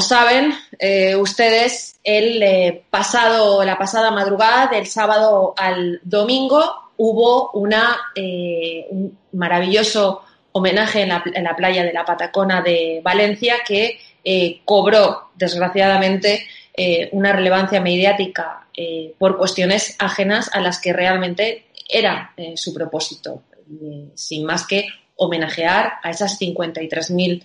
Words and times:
Como 0.00 0.08
saben 0.08 0.54
eh, 0.78 1.14
ustedes, 1.14 2.00
el 2.02 2.42
eh, 2.42 2.84
pasado, 2.88 3.62
la 3.64 3.76
pasada 3.76 4.10
madrugada, 4.10 4.68
del 4.68 4.86
sábado 4.86 5.52
al 5.58 6.00
domingo, 6.02 6.90
hubo 6.96 7.50
una, 7.50 7.98
eh, 8.14 8.86
un 8.88 9.18
maravilloso 9.32 10.22
homenaje 10.52 11.02
en 11.02 11.10
la, 11.44 11.54
playa 11.54 11.84
de 11.84 11.92
la 11.92 12.06
Patacona 12.06 12.62
de 12.62 13.02
Valencia 13.04 13.56
que 13.66 14.00
cobró, 14.64 15.32
desgraciadamente, 15.34 16.46
una 17.12 17.34
relevancia 17.34 17.82
mediática 17.82 18.66
por 19.18 19.36
cuestiones 19.36 19.96
ajenas 19.98 20.48
a 20.54 20.60
las 20.60 20.80
que 20.80 20.94
realmente 20.94 21.66
era 21.86 22.32
su 22.56 22.72
propósito, 22.72 23.42
sin 24.14 24.46
más 24.46 24.66
que 24.66 24.86
homenajear 25.16 25.92
a 26.02 26.10
esas 26.10 26.40
53.000 26.40 27.44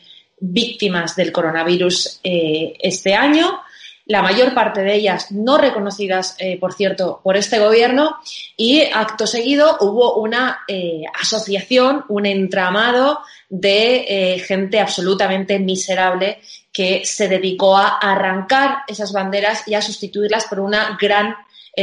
víctimas 0.52 1.16
del 1.16 1.32
coronavirus 1.32 2.20
eh, 2.24 2.74
este 2.80 3.16
año, 3.16 3.62
la 4.08 4.22
mayor 4.22 4.54
parte 4.54 4.82
de 4.82 4.94
ellas 4.94 5.32
no 5.32 5.58
reconocidas, 5.58 6.36
eh, 6.38 6.60
por 6.60 6.74
cierto, 6.74 7.22
por 7.24 7.38
este 7.38 7.58
gobierno, 7.58 8.18
y 8.56 8.84
acto 8.94 9.26
seguido 9.26 9.78
hubo 9.82 10.18
una 10.18 10.60
eh, 10.68 11.02
asociación, 11.20 12.06
un 12.10 12.28
entramado 12.28 13.20
de 13.50 14.44
gente 14.46 14.80
absolutamente 14.80 15.60
miserable 15.60 16.40
que 16.72 17.06
se 17.06 17.28
dedicó 17.28 17.78
a 17.78 17.98
arrancar 17.98 18.80
esas 18.88 19.12
banderas 19.12 19.68
y 19.68 19.76
a 19.76 19.82
sustituirlas 19.82 20.46
por 20.46 20.60
una 20.60 20.98
gran 21.00 21.36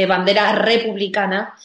bandera 0.07 0.53
republicana 0.53 1.55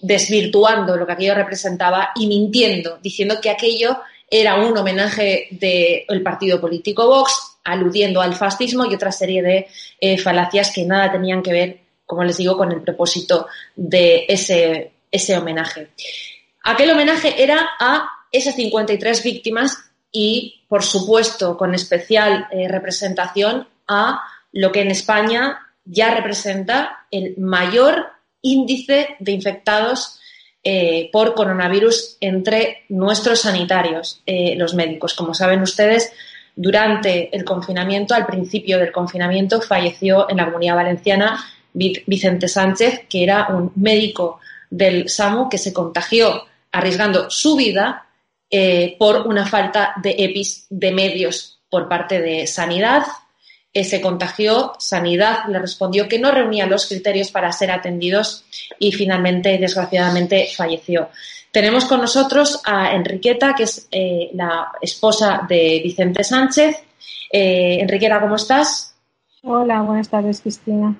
desvirtuando 0.00 0.96
lo 0.96 1.06
que 1.06 1.12
aquello 1.12 1.34
representaba 1.34 2.10
y 2.14 2.26
mintiendo, 2.26 2.98
diciendo 3.02 3.40
que 3.42 3.50
aquello 3.50 3.98
era 4.32 4.56
un 4.56 4.76
homenaje 4.76 5.46
del 5.50 6.22
partido 6.22 6.58
político 6.58 7.06
Vox, 7.06 7.58
aludiendo 7.64 8.22
al 8.22 8.34
fascismo 8.34 8.86
y 8.86 8.94
otra 8.94 9.12
serie 9.12 9.42
de 9.42 9.68
eh, 10.00 10.16
falacias 10.16 10.72
que 10.74 10.86
nada 10.86 11.12
tenían 11.12 11.42
que 11.42 11.52
ver, 11.52 11.80
como 12.06 12.24
les 12.24 12.38
digo, 12.38 12.56
con 12.56 12.72
el 12.72 12.80
propósito 12.80 13.46
de 13.76 14.24
ese, 14.26 14.92
ese 15.10 15.36
homenaje. 15.36 15.90
Aquel 16.64 16.90
homenaje 16.92 17.42
era 17.42 17.72
a 17.78 18.08
esas 18.32 18.56
53 18.56 19.22
víctimas 19.22 19.76
y, 20.10 20.62
por 20.66 20.82
supuesto, 20.82 21.58
con 21.58 21.74
especial 21.74 22.48
eh, 22.50 22.68
representación 22.68 23.68
a 23.86 24.22
lo 24.52 24.72
que 24.72 24.80
en 24.80 24.92
España 24.92 25.58
ya 25.84 26.14
representa 26.14 27.06
el 27.10 27.34
mayor 27.36 28.06
índice 28.40 29.14
de 29.18 29.32
infectados 29.32 30.20
eh, 30.64 31.10
por 31.12 31.34
coronavirus 31.34 32.18
entre 32.20 32.84
nuestros 32.88 33.40
sanitarios, 33.40 34.22
eh, 34.26 34.54
los 34.56 34.74
médicos. 34.74 35.14
Como 35.14 35.34
saben 35.34 35.62
ustedes, 35.62 36.12
durante 36.54 37.34
el 37.34 37.44
confinamiento, 37.44 38.14
al 38.14 38.26
principio 38.26 38.78
del 38.78 38.92
confinamiento, 38.92 39.60
falleció 39.60 40.30
en 40.30 40.36
la 40.36 40.46
comunidad 40.46 40.76
valenciana 40.76 41.44
Vicente 41.72 42.48
Sánchez, 42.48 43.06
que 43.08 43.24
era 43.24 43.48
un 43.48 43.72
médico 43.76 44.40
del 44.70 45.08
SAMU 45.08 45.48
que 45.48 45.58
se 45.58 45.72
contagió 45.72 46.44
arriesgando 46.70 47.30
su 47.30 47.56
vida 47.56 48.06
eh, 48.50 48.96
por 48.98 49.26
una 49.26 49.46
falta 49.46 49.94
de 50.02 50.14
EPIs 50.18 50.66
de 50.70 50.92
medios 50.92 51.60
por 51.68 51.88
parte 51.88 52.20
de 52.20 52.46
Sanidad 52.46 53.04
se 53.74 54.00
contagió, 54.02 54.74
Sanidad 54.78 55.46
le 55.48 55.58
respondió 55.58 56.06
que 56.06 56.18
no 56.18 56.30
reunía 56.30 56.66
los 56.66 56.86
criterios 56.86 57.30
para 57.30 57.50
ser 57.52 57.70
atendidos 57.70 58.44
y 58.78 58.92
finalmente, 58.92 59.56
desgraciadamente, 59.58 60.48
falleció. 60.54 61.08
Tenemos 61.50 61.86
con 61.86 62.00
nosotros 62.00 62.60
a 62.64 62.94
Enriqueta, 62.94 63.54
que 63.54 63.64
es 63.64 63.88
eh, 63.90 64.30
la 64.34 64.72
esposa 64.80 65.46
de 65.48 65.80
Vicente 65.82 66.22
Sánchez. 66.22 66.76
Eh, 67.30 67.78
Enriqueta, 67.80 68.20
¿cómo 68.20 68.36
estás? 68.36 68.94
Hola, 69.42 69.80
buenas 69.82 70.08
tardes, 70.08 70.40
Cristina. 70.42 70.94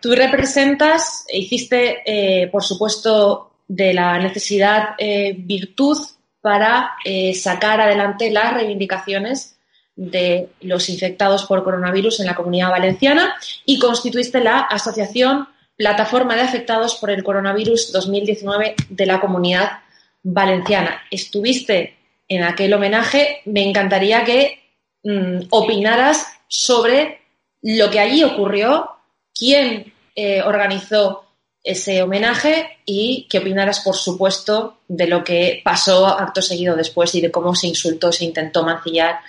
Tú 0.00 0.14
representas, 0.14 1.26
hiciste, 1.30 2.02
eh, 2.06 2.48
por 2.48 2.64
supuesto, 2.64 3.52
de 3.68 3.94
la 3.94 4.18
necesidad 4.18 4.96
virtud 4.98 5.96
para 6.42 6.96
sacar 7.34 7.80
adelante 7.80 8.30
las 8.30 8.52
reivindicaciones 8.52 9.51
de 9.94 10.48
los 10.60 10.88
infectados 10.88 11.44
por 11.44 11.64
coronavirus 11.64 12.20
en 12.20 12.26
la 12.26 12.34
comunidad 12.34 12.70
valenciana 12.70 13.34
y 13.64 13.78
constituiste 13.78 14.40
la 14.40 14.60
Asociación 14.60 15.48
Plataforma 15.76 16.34
de 16.34 16.42
Afectados 16.42 16.96
por 16.96 17.10
el 17.10 17.22
Coronavirus 17.22 17.92
2019 17.92 18.74
de 18.88 19.06
la 19.06 19.20
comunidad 19.20 19.80
valenciana. 20.22 21.02
Estuviste 21.10 21.96
en 22.28 22.44
aquel 22.44 22.72
homenaje. 22.72 23.42
Me 23.46 23.68
encantaría 23.68 24.24
que 24.24 24.60
mm, 25.02 25.46
opinaras 25.50 26.26
sobre 26.48 27.20
lo 27.62 27.90
que 27.90 28.00
allí 28.00 28.22
ocurrió, 28.24 28.90
quién 29.34 29.92
eh, 30.14 30.42
organizó 30.42 31.24
ese 31.64 32.02
homenaje 32.02 32.78
y 32.84 33.26
qué 33.30 33.38
opinaras, 33.38 33.80
por 33.80 33.94
supuesto, 33.94 34.78
de 34.88 35.06
lo 35.06 35.22
que 35.22 35.62
pasó 35.64 36.06
acto 36.06 36.42
seguido 36.42 36.74
después 36.74 37.14
y 37.14 37.20
de 37.20 37.30
cómo 37.30 37.54
se 37.54 37.68
insultó, 37.68 38.10
se 38.10 38.24
intentó 38.24 38.64
mancillar 38.64 39.20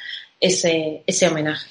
ese, 0.44 1.04
ese 1.08 1.28
homenaje. 1.28 1.70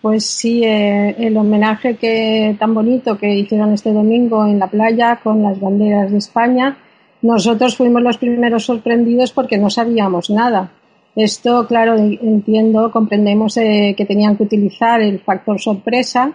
Pues 0.00 0.24
sí, 0.24 0.64
eh, 0.64 1.14
el 1.18 1.36
homenaje 1.36 1.96
que 1.96 2.56
tan 2.58 2.72
bonito 2.72 3.18
que 3.18 3.34
hicieron 3.34 3.72
este 3.72 3.92
domingo 3.92 4.46
en 4.46 4.58
la 4.58 4.68
playa 4.68 5.20
con 5.22 5.42
las 5.42 5.60
banderas 5.60 6.10
de 6.10 6.18
España, 6.18 6.76
nosotros 7.22 7.76
fuimos 7.76 8.02
los 8.02 8.18
primeros 8.18 8.64
sorprendidos 8.64 9.32
porque 9.32 9.58
no 9.58 9.68
sabíamos 9.68 10.30
nada. 10.30 10.72
Esto, 11.14 11.66
claro, 11.66 11.96
entiendo, 11.96 12.90
comprendemos 12.90 13.56
eh, 13.56 13.94
que 13.96 14.04
tenían 14.06 14.36
que 14.36 14.44
utilizar 14.44 15.00
el 15.00 15.18
factor 15.20 15.60
sorpresa 15.60 16.32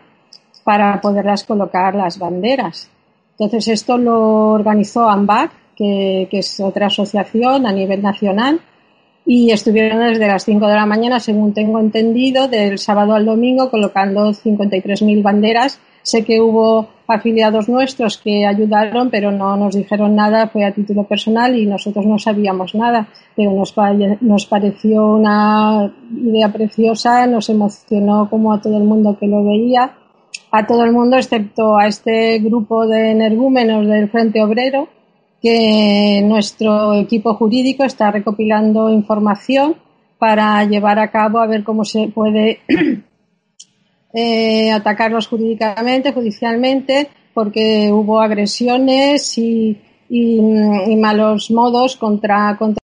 para 0.64 1.00
poderlas 1.02 1.44
colocar 1.44 1.96
las 1.96 2.20
banderas. 2.20 2.90
Entonces, 3.40 3.68
esto 3.70 3.98
lo 3.98 4.50
organizó 4.50 5.10
AMBAC, 5.10 5.52
que, 5.76 6.28
que 6.30 6.40
es 6.40 6.60
otra 6.60 6.88
asociación 6.88 7.66
a 7.66 7.72
nivel 7.72 8.02
nacional, 8.02 8.60
y 9.26 9.52
estuvieron 9.52 10.00
desde 10.00 10.28
las 10.28 10.46
5 10.46 10.68
de 10.68 10.76
la 10.76 10.86
mañana, 10.86 11.20
según 11.20 11.54
tengo 11.54 11.80
entendido, 11.80 12.48
del 12.48 12.80
sábado 12.80 13.14
al 13.14 13.26
domingo, 13.26 13.70
colocando 13.70 14.32
53.000 14.32 15.22
banderas. 15.22 15.80
Sé 16.02 16.26
que 16.26 16.42
hubo 16.42 16.88
afiliados 17.08 17.70
nuestros 17.70 18.18
que 18.18 18.48
ayudaron, 18.48 19.12
pero 19.12 19.32
no 19.32 19.56
nos 19.56 19.76
dijeron 19.76 20.16
nada, 20.16 20.48
fue 20.48 20.66
a 20.66 20.74
título 20.74 21.04
personal 21.04 21.56
y 21.56 21.68
nosotros 21.68 22.06
no 22.06 22.18
sabíamos 22.18 22.74
nada, 22.74 23.08
pero 23.36 23.52
nos, 23.52 23.76
nos 24.22 24.46
pareció 24.48 25.06
una 25.06 25.94
idea 26.12 26.52
preciosa, 26.52 27.28
nos 27.28 27.50
emocionó 27.50 28.30
como 28.30 28.54
a 28.54 28.62
todo 28.62 28.78
el 28.78 28.84
mundo 28.84 29.18
que 29.20 29.28
lo 29.28 29.44
veía, 29.44 29.94
a 30.52 30.66
todo 30.66 30.84
el 30.84 30.92
mundo 30.92 31.18
excepto 31.18 31.78
a 31.78 31.86
este 31.86 32.40
grupo 32.40 32.88
de 32.88 33.12
energúmenos 33.12 33.86
del 33.86 34.10
Frente 34.10 34.44
Obrero, 34.44 34.88
que 35.42 36.22
nuestro 36.24 36.94
equipo 36.94 37.34
jurídico 37.34 37.84
está 37.84 38.12
recopilando 38.12 38.90
información 38.92 39.76
para 40.20 40.64
llevar 40.66 41.00
a 41.00 41.10
cabo 41.10 41.40
a 41.40 41.48
ver 41.48 41.64
cómo 41.64 41.84
se 41.84 42.10
puede 42.10 42.60
eh, 44.14 44.72
atacarlos 44.72 45.28
jurídicamente, 45.28 46.14
judicialmente, 46.14 47.10
porque 47.34 47.90
hubo 47.92 48.22
agresiones 48.22 49.36
y, 49.38 49.78
malos 51.00 51.50
modos 51.50 51.96
contra, 51.96 52.56
contra 52.58 52.82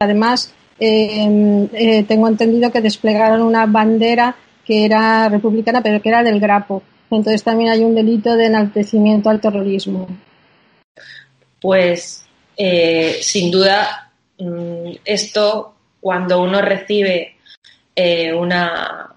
además 0.00 0.52
em, 0.78 1.68
eh, 1.72 2.02
tengo 2.02 2.26
entendido 2.28 2.72
que 2.72 2.80
desplegaron 2.80 3.40
una 3.42 3.66
bandera 3.66 4.34
que 4.66 4.84
era 4.84 5.28
republicana 5.28 5.80
pero 5.80 6.02
que 6.02 6.08
era 6.10 6.22
del 6.22 6.40
grapo. 6.40 6.82
Entonces 7.10 7.42
también 7.42 7.70
hay 7.70 7.84
un 7.84 7.94
delito 7.94 8.36
de 8.36 8.46
enaltecimiento 8.46 9.30
al 9.30 9.40
terrorismo 9.40 10.08
pues 11.60 12.24
eh, 12.56 13.18
sin 13.22 13.50
duda 13.50 14.12
mm, 14.38 14.92
esto 15.04 15.74
cuando 16.00 16.42
uno 16.42 16.60
recibe 16.60 17.36
eh, 17.94 18.32
una, 18.32 19.14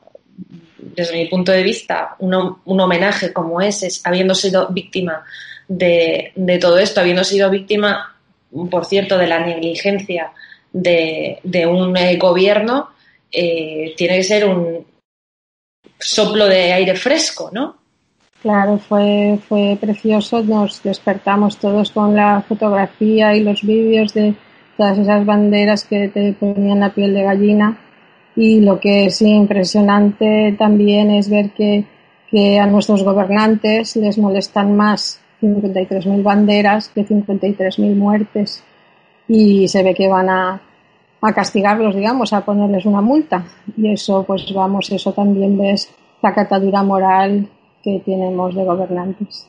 desde 0.78 1.18
mi 1.18 1.28
punto 1.28 1.52
de 1.52 1.64
vista, 1.64 2.16
un, 2.20 2.34
homenaje 2.66 3.32
como 3.32 3.62
ese, 3.62 3.88
habiendo 4.04 4.36
sido 4.36 4.68
víctima 4.70 5.24
de, 5.68 6.34
todo 6.60 6.78
esto, 6.78 7.00
habiendo 7.00 7.24
sido 7.24 7.50
víctima, 7.50 8.16
por 8.70 8.86
cierto, 8.86 9.18
de 9.18 9.28
la 9.28 9.40
negligencia 9.40 10.32
de, 10.74 11.40
un 11.66 11.96
eh, 11.96 12.18
gobierno, 12.18 12.90
tiene 13.32 14.18
que 14.18 14.24
ser 14.24 14.46
un 14.46 14.86
soplo 16.00 16.48
de 16.48 16.74
aire 16.74 16.96
fresco, 16.96 17.50
¿no? 17.52 17.83
Claro, 18.44 18.78
fue, 18.78 19.40
fue 19.48 19.78
precioso. 19.80 20.44
Nos 20.44 20.84
despertamos 20.84 21.58
todos 21.58 21.92
con 21.92 22.14
la 22.14 22.42
fotografía 22.42 23.34
y 23.34 23.42
los 23.42 23.64
vídeos 23.64 24.14
de 24.14 24.36
todas 24.76 24.98
esas 24.98 25.26
banderas 25.26 25.86
que 25.86 26.10
te 26.10 26.34
ponían 26.34 26.82
la 26.82 26.94
piel 26.94 27.14
de 27.14 27.24
gallina. 27.24 27.78
Y 28.36 28.60
lo 28.60 28.82
que 28.82 29.06
es 29.06 29.22
impresionante 29.22 30.54
también 30.60 31.10
es 31.12 31.30
ver 31.30 31.52
que, 31.52 31.86
que 32.30 32.60
a 32.60 32.66
nuestros 32.66 33.02
gobernantes 33.06 33.96
les 33.96 34.18
molestan 34.18 34.76
más 34.76 35.22
53.000 35.42 36.22
banderas 36.22 36.90
que 36.90 37.08
53.000 37.08 37.96
muertes. 37.96 38.62
Y 39.26 39.70
se 39.70 39.84
ve 39.84 39.94
que 39.94 40.10
van 40.10 40.30
a, 40.30 40.62
a 41.22 41.34
castigarlos, 41.34 41.96
digamos, 41.96 42.34
a 42.34 42.44
ponerles 42.44 42.86
una 42.86 43.00
multa. 43.00 43.46
Y 43.78 43.94
eso, 43.94 44.26
pues 44.28 44.54
vamos, 44.54 44.92
eso 44.92 45.14
también 45.14 45.58
ves 45.58 45.90
la 46.22 46.34
catadura 46.34 46.84
moral 46.84 47.48
que 47.84 48.02
tenemos 48.06 48.56
de 48.56 48.64
gobernantes. 48.64 49.48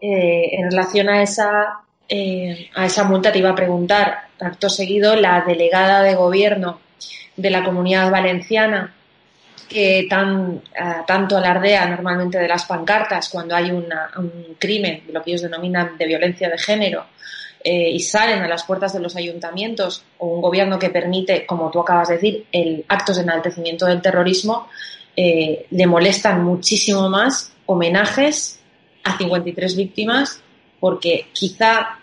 Eh, 0.00 0.50
en 0.52 0.70
relación 0.70 1.08
a 1.08 1.22
esa, 1.22 1.80
eh, 2.08 2.70
a 2.74 2.86
esa 2.86 3.04
multa 3.04 3.32
te 3.32 3.40
iba 3.40 3.50
a 3.50 3.54
preguntar, 3.54 4.28
acto 4.38 4.70
seguido, 4.70 5.16
la 5.16 5.42
delegada 5.42 6.02
de 6.02 6.14
gobierno 6.14 6.80
de 7.36 7.50
la 7.50 7.64
comunidad 7.64 8.10
valenciana, 8.10 8.94
que 9.68 10.06
tan, 10.08 10.62
eh, 10.74 11.02
tanto 11.06 11.36
alardea 11.36 11.86
normalmente 11.86 12.38
de 12.38 12.48
las 12.48 12.64
pancartas 12.64 13.28
cuando 13.28 13.54
hay 13.54 13.70
un 13.70 13.86
crimen, 14.58 15.04
lo 15.12 15.22
que 15.22 15.30
ellos 15.30 15.42
denominan 15.42 15.98
de 15.98 16.06
violencia 16.06 16.48
de 16.48 16.58
género, 16.58 17.04
y 17.62 18.00
salen 18.00 18.40
a 18.40 18.48
las 18.48 18.64
puertas 18.64 18.94
de 18.94 19.00
los 19.00 19.16
ayuntamientos 19.16 20.02
o 20.16 20.28
un 20.28 20.40
gobierno 20.40 20.78
que 20.78 20.88
permite, 20.88 21.44
como 21.44 21.70
tú 21.70 21.80
acabas 21.80 22.08
de 22.08 22.14
decir, 22.14 22.46
el 22.50 22.86
actos 22.88 23.16
de 23.16 23.22
enaltecimiento 23.22 23.84
del 23.84 24.00
terrorismo, 24.00 24.66
eh, 25.16 25.66
le 25.70 25.86
molestan 25.86 26.44
muchísimo 26.44 27.08
más 27.08 27.52
homenajes 27.66 28.60
a 29.04 29.16
53 29.16 29.76
víctimas 29.76 30.42
porque 30.78 31.26
quizá 31.32 31.98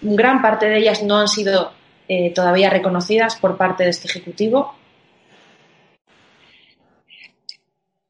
gran 0.00 0.42
parte 0.42 0.66
de 0.66 0.78
ellas 0.78 1.02
no 1.02 1.18
han 1.18 1.28
sido 1.28 1.72
eh, 2.08 2.32
todavía 2.32 2.70
reconocidas 2.70 3.36
por 3.36 3.56
parte 3.56 3.84
de 3.84 3.90
este 3.90 4.08
Ejecutivo. 4.08 4.74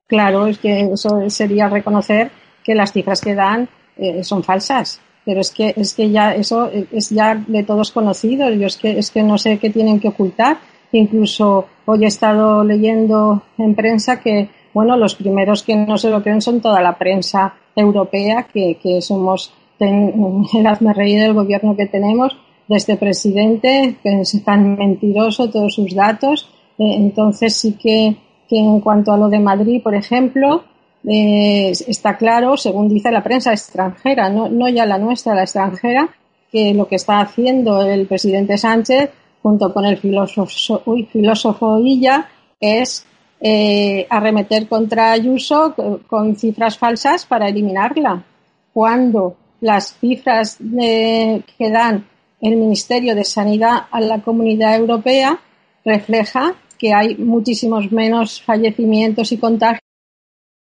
Claro, 0.06 0.46
es 0.46 0.58
que 0.58 0.81
eso 0.93 1.29
sería 1.31 1.69
reconocer 1.69 2.31
que 2.62 2.75
las 2.75 2.93
cifras 2.93 3.20
que 3.20 3.34
dan 3.34 3.69
eh, 3.96 4.22
son 4.22 4.44
falsas, 4.44 5.00
pero 5.25 5.40
es 5.40 5.50
que 5.50 5.75
es 5.76 5.94
que 5.94 6.11
ya 6.11 6.34
eso 6.34 6.70
es 6.93 7.11
ya 7.11 7.34
de 7.34 7.64
todos 7.64 7.90
conocido. 7.90 8.50
Yo 8.50 8.67
es 8.67 8.76
que 8.76 8.99
es 8.99 9.11
que 9.11 9.22
no 9.22 9.38
sé 9.38 9.58
qué 9.58 9.70
tienen 9.70 9.99
que 9.99 10.08
ocultar 10.08 10.58
Incluso 10.96 11.66
hoy 11.84 12.04
he 12.04 12.08
estado 12.08 12.64
leyendo 12.64 13.43
en 13.58 13.75
prensa 13.75 14.20
que, 14.20 14.48
bueno, 14.72 14.96
los 14.96 15.15
primeros 15.15 15.62
que 15.62 15.76
no 15.76 15.98
se 15.98 16.10
lo 16.10 16.22
creen 16.22 16.41
son 16.41 16.60
toda 16.60 16.81
la 16.81 16.96
prensa 16.96 17.55
europea, 17.74 18.46
que, 18.53 18.79
que 18.82 19.00
somos 19.03 19.53
el 19.79 20.67
hazme 20.67 20.94
del 20.94 21.34
gobierno 21.34 21.76
que 21.76 21.86
tenemos, 21.86 22.36
de 22.69 22.76
este 22.76 22.96
presidente, 22.96 23.96
que 24.03 24.20
es 24.20 24.44
tan 24.44 24.76
mentiroso 24.76 25.50
todos 25.50 25.74
sus 25.74 25.94
datos. 25.94 26.48
Eh, 26.79 26.94
entonces 26.96 27.55
sí 27.55 27.72
que, 27.72 28.17
que 28.48 28.58
en 28.58 28.81
cuanto 28.81 29.12
a 29.12 29.17
lo 29.17 29.29
de 29.29 29.38
Madrid, 29.38 29.82
por 29.82 29.94
ejemplo, 29.94 30.65
eh, 31.06 31.70
está 31.70 32.17
claro, 32.17 32.56
según 32.56 32.88
dice 32.88 33.12
la 33.12 33.22
prensa 33.22 33.53
extranjera, 33.53 34.29
no, 34.29 34.48
no 34.48 34.69
ya 34.69 34.86
la 34.86 34.98
nuestra, 34.98 35.34
la 35.34 35.43
extranjera, 35.43 36.08
que 36.50 36.74
lo 36.74 36.88
que 36.88 36.96
está 36.96 37.20
haciendo 37.20 37.82
el 37.82 38.06
presidente 38.06 38.56
Sánchez 38.56 39.10
junto 39.46 39.72
con 39.72 39.84
el 39.84 39.96
filósofo, 39.96 40.82
uy, 40.86 41.05
filósofo 41.05 41.79
Illa, 41.79 42.29
es 42.58 43.06
eh, 43.41 44.05
arremeter 44.10 44.67
contra 44.67 45.12
Ayuso 45.12 45.72
con 46.08 46.34
cifras 46.34 46.76
falsas 46.76 47.24
para 47.24 47.48
eliminarla. 47.48 48.24
Cuando 48.72 49.36
las 49.60 49.96
cifras 50.00 50.58
que 50.58 51.70
dan 51.70 52.08
el 52.41 52.56
Ministerio 52.56 53.15
de 53.15 53.22
Sanidad 53.22 53.84
a 53.93 54.00
la 54.00 54.20
Comunidad 54.20 54.74
Europea 54.74 55.38
refleja 55.84 56.56
que 56.76 56.93
hay 56.93 57.15
muchísimos 57.15 57.93
menos 57.93 58.43
fallecimientos 58.43 59.31
y 59.31 59.38
contagios 59.38 59.85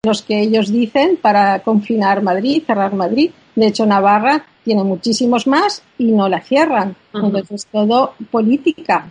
los 0.05 0.21
que 0.21 0.41
ellos 0.41 0.69
dicen 0.69 1.17
para 1.21 1.59
confinar 1.59 2.21
Madrid, 2.21 2.63
cerrar 2.67 2.93
Madrid. 2.93 3.31
De 3.55 3.67
hecho, 3.67 3.85
Navarra 3.85 4.45
tiene 4.65 4.83
muchísimos 4.83 5.47
más 5.47 5.81
y 5.97 6.11
no 6.11 6.27
la 6.27 6.41
cierran. 6.41 6.93
Entonces, 7.13 7.65
todo 7.71 8.13
política. 8.29 9.09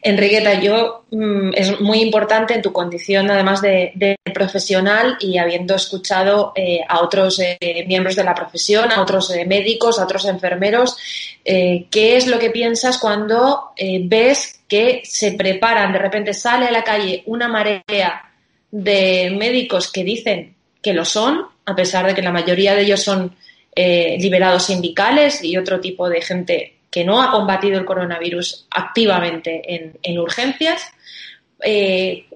Enriqueta, 0.00 0.58
yo 0.58 1.04
mm, 1.10 1.50
es 1.54 1.80
muy 1.80 2.00
importante 2.00 2.54
en 2.54 2.62
tu 2.62 2.72
condición, 2.72 3.30
además 3.30 3.60
de, 3.60 4.16
profesional 4.32 5.16
y 5.20 5.36
habiendo 5.38 5.74
escuchado 5.74 6.52
eh, 6.56 6.80
a 6.88 7.00
otros 7.02 7.38
eh, 7.40 7.84
miembros 7.86 8.16
de 8.16 8.24
la 8.24 8.34
profesión, 8.34 8.90
a 8.90 9.02
otros 9.02 9.30
eh, 9.30 9.44
médicos, 9.44 9.98
a 9.98 10.04
otros 10.04 10.24
enfermeros, 10.24 10.96
¿qué 11.44 12.16
es 12.16 12.26
lo 12.26 12.38
que 12.38 12.50
piensas 12.50 12.96
cuando 12.98 13.72
ves 14.04 14.60
que 14.66 15.02
se 15.04 15.32
preparan, 15.32 15.92
de 15.92 15.98
repente 15.98 16.32
sale 16.32 16.66
a 16.66 16.72
la 16.72 16.82
calle 16.82 17.22
una 17.26 17.48
marea 17.48 18.33
de 18.76 19.30
médicos 19.30 19.92
que 19.92 20.02
dicen 20.02 20.56
que 20.82 20.92
lo 20.92 21.04
son, 21.04 21.46
a 21.64 21.76
pesar 21.76 22.08
de 22.08 22.12
que 22.12 22.22
la 22.22 22.32
mayoría 22.32 22.74
de 22.74 22.82
ellos 22.82 23.04
son 23.04 23.36
eh, 23.76 24.16
liberados 24.18 24.64
sindicales 24.64 25.44
y 25.44 25.56
otro 25.56 25.78
tipo 25.78 26.08
de 26.08 26.20
gente 26.20 26.74
que 26.90 27.04
no 27.04 27.22
ha 27.22 27.30
combatido 27.30 27.78
el 27.78 27.84
coronavirus 27.84 28.66
activamente 28.72 29.62
en, 30.02 30.18
urgencias. 30.18 30.82
Eh, 31.62 32.26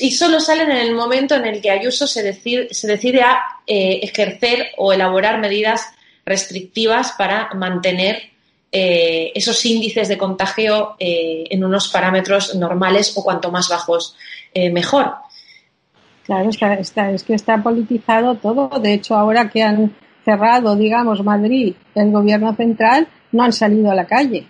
y 0.00 0.10
solo 0.10 0.40
salen 0.40 0.70
en 0.70 0.76
el 0.76 0.94
momento 0.94 1.34
en 1.34 1.46
el 1.46 1.62
que 1.62 1.70
Ayuso 1.70 2.06
se 2.06 2.22
decide, 2.22 2.68
se 2.74 2.86
decide 2.86 3.22
a 3.22 3.40
eh, 3.66 4.00
ejercer 4.02 4.72
o 4.76 4.92
elaborar 4.92 5.40
medidas 5.40 5.86
restrictivas 6.26 7.12
para 7.12 7.48
mantener 7.54 8.30
esos 8.70 9.64
índices 9.64 10.08
de 10.08 10.18
contagio 10.18 10.94
en 10.98 11.64
unos 11.64 11.88
parámetros 11.88 12.54
normales 12.54 13.16
o 13.16 13.24
cuanto 13.24 13.50
más 13.50 13.70
bajos 13.70 14.14
mejor. 14.54 15.14
Claro, 16.28 16.50
está, 16.50 17.10
es 17.10 17.22
que 17.22 17.32
está 17.32 17.62
politizado 17.62 18.34
todo. 18.34 18.68
De 18.80 18.92
hecho, 18.92 19.16
ahora 19.16 19.48
que 19.48 19.62
han 19.62 19.94
cerrado, 20.26 20.76
digamos, 20.76 21.24
Madrid, 21.24 21.74
el 21.94 22.12
gobierno 22.12 22.54
central, 22.54 23.08
no 23.32 23.44
han 23.44 23.52
salido 23.54 23.90
a 23.90 23.94
la 23.94 24.04
calle. 24.04 24.46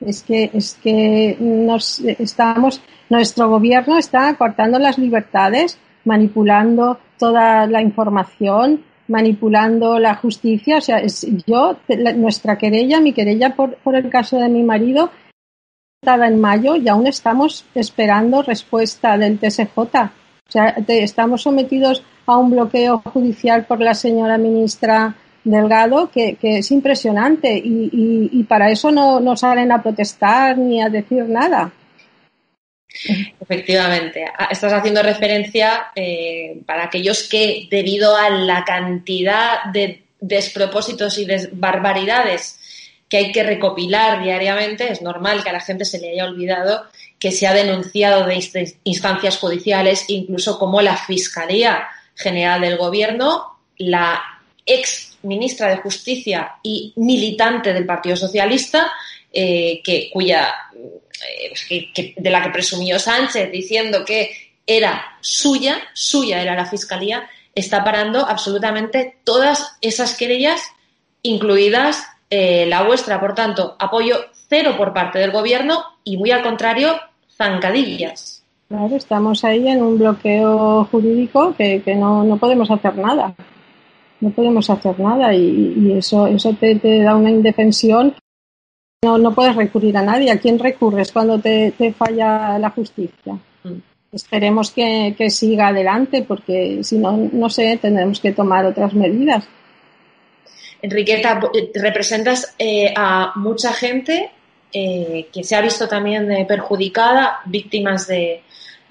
Es 0.00 0.22
que, 0.22 0.50
es 0.54 0.78
que 0.82 1.36
nos 1.38 2.00
estamos, 2.00 2.80
nuestro 3.10 3.50
gobierno 3.50 3.98
está 3.98 4.32
cortando 4.36 4.78
las 4.78 4.96
libertades, 4.96 5.78
manipulando 6.06 6.98
toda 7.18 7.66
la 7.66 7.82
información, 7.82 8.82
manipulando 9.06 9.98
la 9.98 10.14
justicia. 10.14 10.78
O 10.78 10.80
sea, 10.80 10.96
es, 10.96 11.26
yo, 11.46 11.76
nuestra 12.16 12.56
querella, 12.56 13.02
mi 13.02 13.12
querella 13.12 13.54
por, 13.54 13.76
por 13.76 13.96
el 13.96 14.08
caso 14.08 14.38
de 14.38 14.48
mi 14.48 14.62
marido, 14.62 15.10
estaba 16.00 16.26
en 16.26 16.40
mayo 16.40 16.74
y 16.76 16.88
aún 16.88 17.06
estamos 17.06 17.66
esperando 17.74 18.40
respuesta 18.40 19.18
del 19.18 19.38
TSJ. 19.38 20.21
O 20.52 20.54
sea, 20.54 20.76
estamos 20.86 21.40
sometidos 21.40 22.02
a 22.26 22.36
un 22.36 22.50
bloqueo 22.50 22.98
judicial 22.98 23.64
por 23.64 23.80
la 23.80 23.94
señora 23.94 24.36
ministra 24.36 25.16
Delgado 25.44 26.10
que, 26.10 26.36
es 26.42 26.70
impresionante 26.70 27.50
y, 27.64 28.44
para 28.46 28.70
eso 28.70 28.90
no, 28.90 29.34
salen 29.34 29.72
a 29.72 29.82
protestar 29.82 30.58
ni 30.58 30.82
a 30.82 30.90
decir 30.90 31.24
nada. 31.24 31.72
Efectivamente, 33.40 34.26
ah, 34.38 34.48
estás 34.50 34.74
haciendo 34.74 35.02
referencia 35.02 35.86
eh, 35.96 36.60
para 36.66 36.84
aquellos 36.84 37.26
que, 37.30 37.66
debido 37.70 38.14
a 38.14 38.28
la 38.28 38.62
cantidad 38.64 39.64
de 39.72 40.02
despropósitos 40.20 41.16
y 41.16 41.24
de 41.24 41.48
barbaridades 41.52 42.60
que 43.08 43.16
hay 43.16 43.32
que 43.32 43.42
recopilar 43.42 44.22
diariamente, 44.22 44.92
es 44.92 45.00
normal 45.00 45.42
que 45.42 45.48
a 45.48 45.54
la 45.54 45.60
gente 45.60 45.86
se 45.86 45.98
le 45.98 46.10
haya 46.10 46.26
olvidado 46.26 46.84
que 47.22 47.30
se 47.30 47.46
ha 47.46 47.54
denunciado 47.54 48.26
de 48.26 48.34
instancias 48.82 49.38
judiciales, 49.38 50.06
incluso 50.08 50.58
como 50.58 50.82
la 50.82 50.96
Fiscalía 50.96 51.86
General 52.16 52.60
del 52.60 52.76
Gobierno, 52.76 53.60
la 53.78 54.20
ex 54.66 55.18
ministra 55.22 55.68
de 55.68 55.76
Justicia 55.76 56.54
y 56.64 56.92
militante 56.96 57.72
del 57.72 57.86
Partido 57.86 58.16
Socialista, 58.16 58.92
eh, 59.32 59.80
que, 59.84 60.10
cuya, 60.12 60.52
eh, 61.70 62.14
de 62.16 62.30
la 62.30 62.42
que 62.42 62.50
presumió 62.50 62.98
Sánchez 62.98 63.52
diciendo 63.52 64.04
que 64.04 64.54
era 64.66 65.16
suya, 65.20 65.80
suya 65.94 66.42
era 66.42 66.56
la 66.56 66.66
Fiscalía, 66.66 67.30
está 67.54 67.84
parando 67.84 68.26
absolutamente 68.26 69.18
todas 69.22 69.76
esas 69.80 70.16
querellas, 70.16 70.60
incluidas 71.22 72.04
eh, 72.30 72.66
la 72.66 72.82
vuestra. 72.82 73.20
Por 73.20 73.36
tanto, 73.36 73.76
apoyo 73.78 74.24
cero 74.48 74.74
por 74.76 74.92
parte 74.92 75.20
del 75.20 75.30
Gobierno 75.30 75.84
y, 76.02 76.16
muy 76.16 76.32
al 76.32 76.42
contrario, 76.42 77.00
zancadillas. 77.42 78.44
Claro, 78.68 78.96
estamos 78.96 79.44
ahí 79.44 79.68
en 79.68 79.82
un 79.82 79.98
bloqueo 79.98 80.84
jurídico 80.84 81.54
que, 81.56 81.82
que 81.82 81.94
no, 81.94 82.24
no 82.24 82.38
podemos 82.38 82.70
hacer 82.70 82.96
nada 82.96 83.34
no 84.22 84.30
podemos 84.30 84.70
hacer 84.70 84.98
nada 85.00 85.34
y, 85.34 85.94
eso, 85.98 86.26
eso 86.28 86.56
te, 86.58 86.76
da 87.02 87.16
una 87.16 87.30
indefensión. 87.30 88.14
No, 89.04 89.18
no 89.18 89.34
puedes 89.34 89.56
recurrir 89.56 89.96
a 89.96 90.02
nadie. 90.02 90.30
¿A 90.30 90.38
quién 90.38 90.60
recurres 90.60 91.10
cuando 91.10 91.40
te, 91.40 91.72
falla 91.98 92.56
la 92.58 92.70
justicia? 92.70 93.34
Mm. 93.64 93.78
Esperemos 94.12 94.70
que, 94.70 95.16
siga 95.28 95.68
adelante 95.68 96.22
porque 96.22 96.84
si 96.84 96.98
no, 96.98 97.28
no 97.32 97.50
sé, 97.50 97.78
tendremos 97.82 98.20
que 98.20 98.32
tomar 98.32 98.64
otras 98.64 98.94
medidas. 98.94 99.44
Enriqueta, 100.80 101.40
representas 101.74 102.54
eh, 102.58 102.94
a 102.96 103.32
mucha 103.36 103.72
gente 103.72 104.30
eh, 104.74 105.28
que 105.30 105.44
se 105.44 105.54
ha 105.54 105.60
visto 105.60 105.86
también 105.86 106.32
eh, 106.32 106.46
perjudicada, 106.46 107.40
víctimas 107.44 108.06
de, 108.06 108.42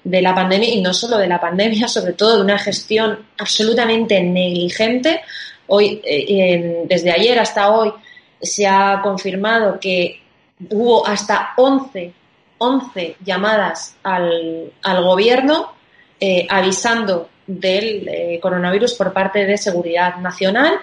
la 0.04 0.32
pandemia 0.32 0.68
y 0.68 0.80
no 0.80 0.94
solo 0.94 1.18
de 1.18 1.26
la 1.26 1.40
pandemia, 1.40 1.88
sobre 1.88 2.12
todo 2.12 2.36
de 2.36 2.42
una 2.42 2.58
gestión 2.58 3.26
absolutamente 3.38 4.22
negligente. 4.22 5.22
Hoy, 5.66 6.00
eh, 6.04 6.84
desde 6.86 7.10
ayer 7.10 7.36
hasta 7.38 7.70
hoy, 7.70 7.92
se 8.40 8.66
ha 8.66 9.00
confirmado 9.02 9.80
que 9.80 10.20
hubo 10.70 11.04
hasta 11.04 11.50
11, 11.56 12.12
11 12.58 13.16
llamadas 13.24 13.96
al, 14.02 14.72
gobierno 14.84 15.72
avisando 16.48 17.28
del 17.46 18.38
coronavirus 18.40 18.94
por 18.94 19.12
parte 19.12 19.44
de 19.44 19.56
Seguridad 19.56 20.16
Nacional. 20.16 20.74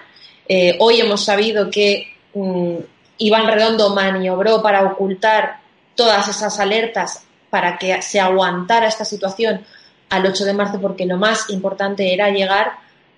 hoy 0.78 1.00
hemos 1.00 1.24
sabido 1.24 1.70
que 1.70 2.08
mm, 2.34 2.76
Iván 3.20 3.46
Redondo 3.46 3.94
maniobró 3.94 4.62
para 4.62 4.82
ocultar 4.84 5.60
todas 5.94 6.26
esas 6.28 6.58
alertas 6.58 7.22
para 7.50 7.76
que 7.76 8.00
se 8.00 8.18
aguantara 8.18 8.88
esta 8.88 9.04
situación 9.04 9.60
al 10.08 10.26
8 10.26 10.44
de 10.46 10.54
marzo, 10.54 10.80
porque 10.80 11.04
lo 11.04 11.18
más 11.18 11.50
importante 11.50 12.14
era 12.14 12.30
llegar 12.30 12.72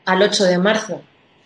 al 0.05 0.21
8 0.21 0.45
de 0.45 0.59
marzo. 0.59 1.01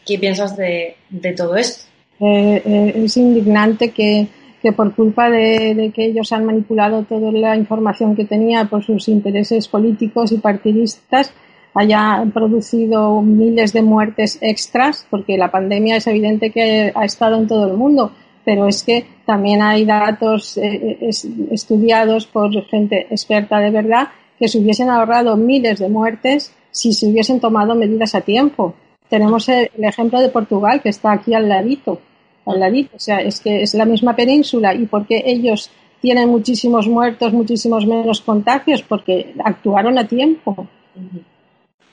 ¿Qué 0.06 0.18
piensas 0.18 0.56
de, 0.56 0.96
todo 1.36 1.56
esto? 1.56 1.84
Eh, 2.20 2.62
eh, 2.64 2.92
es 3.04 3.16
indignante 3.18 3.90
que, 3.90 4.28
por 4.74 4.94
culpa 4.94 5.28
de, 5.28 5.92
que 5.94 6.06
ellos 6.06 6.32
han 6.32 6.46
manipulado 6.46 7.02
toda 7.02 7.30
la 7.32 7.56
información 7.56 8.16
que 8.16 8.24
tenía 8.24 8.64
por 8.64 8.82
sus 8.82 9.06
intereses 9.08 9.68
políticos 9.68 10.32
y 10.32 10.38
partidistas, 10.38 11.32
haya 11.74 12.24
producido 12.32 13.20
miles 13.20 13.74
de 13.74 13.82
muertes 13.82 14.38
extras, 14.40 15.06
porque 15.10 15.36
la 15.36 15.50
pandemia 15.50 15.96
es 15.96 16.06
evidente 16.06 16.50
que 16.50 16.90
ha 16.94 17.04
estado 17.04 17.36
en 17.36 17.46
todo 17.46 17.70
el 17.70 17.76
mundo 17.76 18.12
pero 18.46 18.68
es 18.68 18.84
que 18.84 19.04
también 19.26 19.60
hay 19.60 19.84
datos 19.84 20.56
eh, 20.56 20.98
eh, 21.00 21.10
estudiados 21.50 22.26
por 22.26 22.52
gente 22.66 23.08
experta 23.10 23.58
de 23.58 23.70
verdad 23.70 24.06
que 24.38 24.46
se 24.46 24.60
hubiesen 24.60 24.88
ahorrado 24.88 25.36
miles 25.36 25.80
de 25.80 25.88
muertes 25.88 26.54
si 26.70 26.92
se 26.92 27.08
hubiesen 27.08 27.40
tomado 27.40 27.74
medidas 27.74 28.14
a 28.14 28.20
tiempo. 28.20 28.74
Tenemos 29.08 29.48
el, 29.48 29.68
ejemplo 29.78 30.20
de 30.20 30.28
Portugal, 30.28 30.80
que 30.80 30.90
está 30.90 31.10
aquí 31.10 31.34
al 31.34 31.48
ladito, 31.48 32.00
al 32.44 32.60
ladito, 32.60 32.96
o 32.96 33.00
sea, 33.00 33.18
es 33.18 33.40
que 33.40 33.62
es 33.62 33.74
la 33.74 33.84
misma 33.84 34.14
península 34.14 34.72
y 34.74 34.86
porque 34.86 35.24
ellos 35.26 35.68
tienen 36.00 36.28
muchísimos 36.28 36.86
muertos, 36.86 37.32
muchísimos 37.32 37.84
menos 37.84 38.20
contagios, 38.20 38.82
porque 38.82 39.34
actuaron 39.44 39.98
a 39.98 40.06
tiempo. 40.06 40.68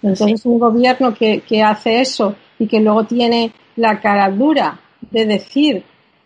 Entonces, 0.04 0.46
un 0.46 0.60
gobierno 0.60 1.16
que, 1.16 1.40
que 1.40 1.64
hace 1.64 2.02
eso 2.02 2.36
y 2.60 2.68
que 2.68 2.80
luego 2.80 3.06
tiene 3.06 3.52
la 3.76 4.00
cara 4.00 4.30
dura 4.30 4.80
de 5.10 5.26
decir 5.26 5.84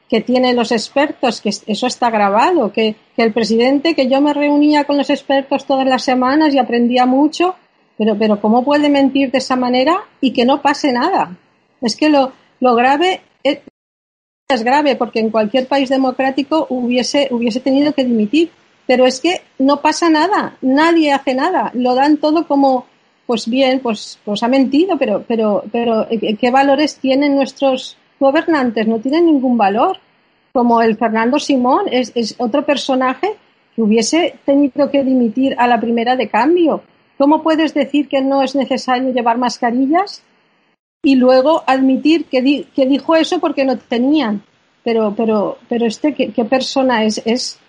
que 0.09 0.21
tienen 0.21 0.55
los 0.55 0.71
expertos, 0.71 1.41
que 1.41 1.49
eso 1.49 1.87
está 1.87 2.09
grabado, 2.09 2.71
que, 2.71 2.95
el 3.17 3.33
presidente, 3.33 3.95
que 3.95 4.07
yo 4.07 4.21
me 4.21 4.33
reunía 4.33 4.85
con 4.85 4.97
los 4.97 5.09
expertos 5.09 5.65
todas 5.65 5.87
las 5.87 6.03
semanas 6.03 6.53
y 6.53 6.59
aprendía 6.59 7.05
mucho, 7.05 7.55
pero, 7.97 8.17
pero 8.17 8.39
¿cómo 8.39 8.63
puede 8.63 8.89
mentir 8.89 9.31
de 9.31 9.39
esa 9.39 9.55
manera 9.55 10.03
y 10.21 10.31
que 10.31 10.45
no 10.45 10.61
pase 10.61 10.91
nada? 10.93 11.35
Es 11.81 11.95
que 11.95 12.09
lo, 12.09 12.31
lo 12.59 12.75
grave 12.75 13.21
es, 13.43 13.59
es 14.47 14.63
grave 14.63 14.95
porque 14.95 15.19
en 15.19 15.29
cualquier 15.29 15.67
país 15.67 15.89
democrático 15.89 16.67
hubiese, 16.69 17.27
hubiese 17.31 17.59
tenido 17.59 17.91
que 17.93 18.05
dimitir, 18.05 18.51
pero 18.85 19.05
es 19.05 19.19
que 19.19 19.41
no 19.59 19.81
pasa 19.81 20.09
nada, 20.09 20.57
nadie 20.61 21.11
hace 21.11 21.33
nada, 21.33 21.71
lo 21.73 21.95
dan 21.95 22.17
todo 22.17 22.47
como, 22.47 22.85
pues 23.25 23.49
bien, 23.49 23.81
pues, 23.81 24.19
pues 24.23 24.41
ha 24.43 24.47
mentido, 24.47 24.97
pero, 24.97 25.25
pero, 25.27 25.63
pero 25.71 26.07
¿qué 26.39 26.51
valores 26.51 26.95
tienen 26.95 27.35
nuestros 27.35 27.97
gobernantes 28.19 28.87
no 28.87 28.99
tienen 28.99 29.25
ningún 29.25 29.57
valor, 29.57 29.97
como 30.53 30.81
el 30.81 30.97
Fernando 30.97 31.39
Simón 31.39 31.85
es, 31.91 32.35
otro 32.39 32.65
personaje 32.65 33.35
que 33.75 33.81
hubiese 33.81 34.39
tenido 34.45 34.89
que 34.89 35.03
dimitir 35.03 35.55
a 35.59 35.67
la 35.67 35.79
primera 35.79 36.15
de 36.15 36.29
cambio. 36.29 36.81
¿Cómo 37.17 37.43
puedes 37.43 37.73
decir 37.73 38.07
que 38.07 38.21
no 38.21 38.41
es 38.41 38.55
necesario 38.55 39.11
llevar 39.11 39.37
mascarillas 39.37 40.23
y 41.03 41.15
luego 41.15 41.63
admitir 41.67 42.25
que, 42.25 42.65
que 42.75 42.85
dijo 42.87 43.15
eso 43.15 43.39
porque 43.39 43.65
no 43.65 43.77
tenían? 43.77 44.43
Pero, 44.83 45.13
pero, 45.15 45.57
pero 45.67 45.85
este, 45.85 46.13
¿qué, 46.13 46.45
persona 46.45 47.03
es? 47.03 47.21
es? 47.25 47.59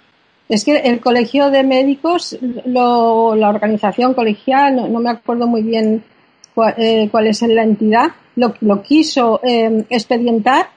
Es 0.48 0.64
que 0.64 0.76
el 0.76 1.00
colegio 1.00 1.50
de 1.50 1.64
médicos, 1.64 2.38
lo, 2.64 3.34
la 3.34 3.48
organización 3.48 4.14
colegial, 4.14 4.76
no, 4.76 5.00
me 5.00 5.10
acuerdo 5.10 5.46
muy 5.46 5.62
bien 5.62 6.04
cuál, 6.58 6.74
eh, 6.76 7.08
cuál 7.08 7.28
es 7.28 7.40
la 7.42 7.62
entidad, 7.62 8.08
lo, 8.34 8.82
quiso 8.82 9.38
eh, 9.44 9.84
expedientar 9.90 10.70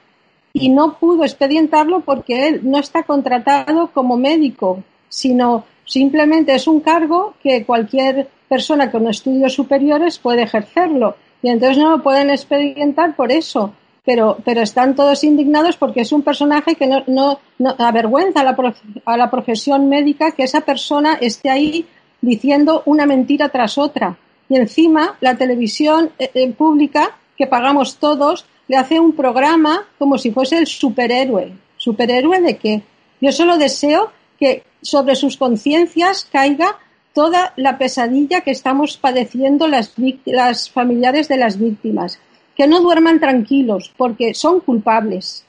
y 0.52 0.68
no 0.68 0.96
pudo 0.96 1.24
expedientarlo 1.24 2.02
porque 2.02 2.46
él 2.46 2.60
no 2.62 2.78
está 2.78 3.02
contratado 3.02 3.90
como 3.92 4.16
médico, 4.16 4.84
sino 5.08 5.64
simplemente 5.84 6.54
es 6.54 6.68
un 6.68 6.78
cargo 6.82 7.34
que 7.42 7.64
cualquier 7.64 8.28
persona 8.48 8.92
con 8.92 9.08
estudios 9.08 9.54
superiores 9.54 10.20
puede 10.20 10.42
ejercerlo. 10.42 11.16
Y 11.42 11.48
entonces 11.48 11.78
no 11.78 11.90
lo 11.90 12.00
pueden 12.00 12.30
expedientar 12.30 13.16
por 13.16 13.32
eso. 13.32 13.74
pero, 14.04 14.36
pero 14.44 14.60
están 14.62 14.94
todos 14.94 15.24
indignados 15.24 15.76
porque 15.76 16.02
es 16.02 16.12
un 16.12 16.22
personaje 16.22 16.76
que 16.76 16.86
no, 16.86 17.02
no, 17.08 17.40
no 17.58 17.74
avergüenza 17.76 18.42
a 18.42 18.44
la, 18.44 18.74
a 19.04 19.16
la 19.16 19.30
profesión 19.32 19.88
médica 19.88 20.30
que 20.30 20.44
esa 20.44 20.60
persona 20.60 21.18
esté 21.20 21.50
ahí 21.50 21.86
diciendo 22.20 22.84
una 22.86 23.04
mentira 23.04 23.48
tras 23.48 23.78
otra. 23.78 24.16
Y 24.52 24.56
encima 24.56 25.16
la 25.22 25.34
televisión 25.34 26.10
eh, 26.18 26.30
eh, 26.34 26.52
pública, 26.52 27.16
que 27.38 27.46
pagamos 27.46 27.96
todos, 27.96 28.44
le 28.68 28.76
hace 28.76 29.00
un 29.00 29.16
programa 29.16 29.88
como 29.98 30.18
si 30.18 30.30
fuese 30.30 30.58
el 30.58 30.66
superhéroe. 30.66 31.54
¿Superhéroe 31.78 32.38
de 32.42 32.58
qué? 32.58 32.82
Yo 33.18 33.32
solo 33.32 33.56
deseo 33.56 34.12
que 34.38 34.64
sobre 34.82 35.16
sus 35.16 35.38
conciencias 35.38 36.28
caiga 36.30 36.78
toda 37.14 37.54
la 37.56 37.78
pesadilla 37.78 38.42
que 38.42 38.50
estamos 38.50 38.98
padeciendo 38.98 39.68
las, 39.68 39.94
las 40.26 40.68
familiares 40.68 41.28
de 41.28 41.38
las 41.38 41.58
víctimas. 41.58 42.18
Que 42.54 42.66
no 42.66 42.82
duerman 42.82 43.20
tranquilos 43.20 43.90
porque 43.96 44.34
son 44.34 44.60
culpables. 44.60 45.46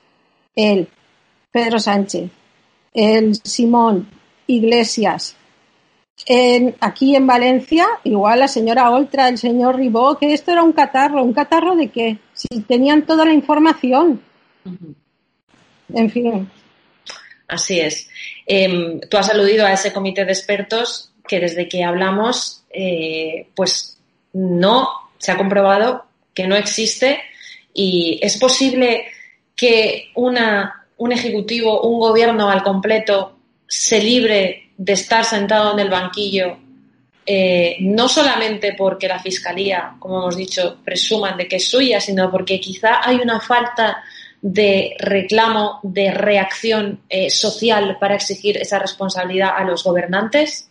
Él, 0.56 0.88
Pedro 1.52 1.78
Sánchez, 1.78 2.32
el 2.94 3.36
Simón, 3.44 4.08
Iglesias, 4.48 5.36
aquí 6.80 7.16
en 7.16 7.28
Valencia, 7.28 7.86
igual 8.04 8.40
la 8.40 8.48
señora 8.48 8.92
Oltra, 8.92 9.28
el 9.28 9.38
señor 9.38 9.78
Ribó, 9.78 10.18
que 10.18 10.34
esto 10.34 10.52
era 10.52 10.64
un 10.64 10.74
catarro. 10.74 11.24
¿Un 11.24 11.34
catarro 11.34 11.76
de 11.76 11.90
qué? 11.90 12.18
Si 12.34 12.62
tenían 12.62 13.06
toda 13.06 13.26
la 13.26 13.34
información. 13.34 14.22
En 15.94 16.10
fin. 16.10 16.50
Así 17.48 17.80
es. 17.80 18.10
Em, 18.46 19.00
tú 19.02 19.18
has 19.18 19.30
aludido 19.30 19.66
a 19.66 19.74
ese 19.74 19.94
comité 19.94 20.26
de 20.26 20.32
expertos 20.32 21.12
que 21.28 21.40
desde 21.40 21.68
que 21.68 21.84
hablamos, 21.84 22.64
eh, 22.70 23.48
pues 23.56 24.00
no 24.34 24.90
se 25.18 25.32
ha 25.32 25.38
comprobado 25.38 26.06
que 26.34 26.48
no 26.48 26.56
existe 26.56 27.20
y 27.74 28.20
es 28.22 28.38
posible 28.38 29.06
que 29.56 30.10
una, 30.16 30.88
un 30.98 31.12
ejecutivo, 31.12 31.82
un 31.82 32.00
gobierno 32.00 32.50
al 32.50 32.64
completo 32.64 33.38
se 33.68 34.02
libre 34.02 34.63
de 34.78 34.94
estar 34.94 35.24
sentado 35.24 35.74
en 35.74 35.80
el 35.80 35.90
banquillo, 35.90 36.58
eh, 37.26 37.78
no 37.82 38.10
solamente 38.10 38.76
porque 38.78 39.08
la 39.08 39.20
Fiscalía, 39.20 39.96
como 40.00 40.20
hemos 40.20 40.36
dicho, 40.36 40.78
presuman 40.84 41.38
de 41.38 41.48
que 41.48 41.56
es 41.58 41.70
suya, 41.70 42.02
sino 42.02 42.30
porque 42.30 42.60
quizá 42.60 43.00
hay 43.08 43.18
una 43.18 43.40
falta 43.40 44.04
de 44.44 44.98
reclamo, 45.00 45.80
de 45.84 46.12
reacción 46.12 47.00
eh, 47.08 47.30
social 47.30 47.96
para 47.98 48.16
exigir 48.16 48.58
esa 48.58 48.78
responsabilidad 48.78 49.52
a 49.56 49.64
los 49.64 49.86
gobernantes? 49.86 50.70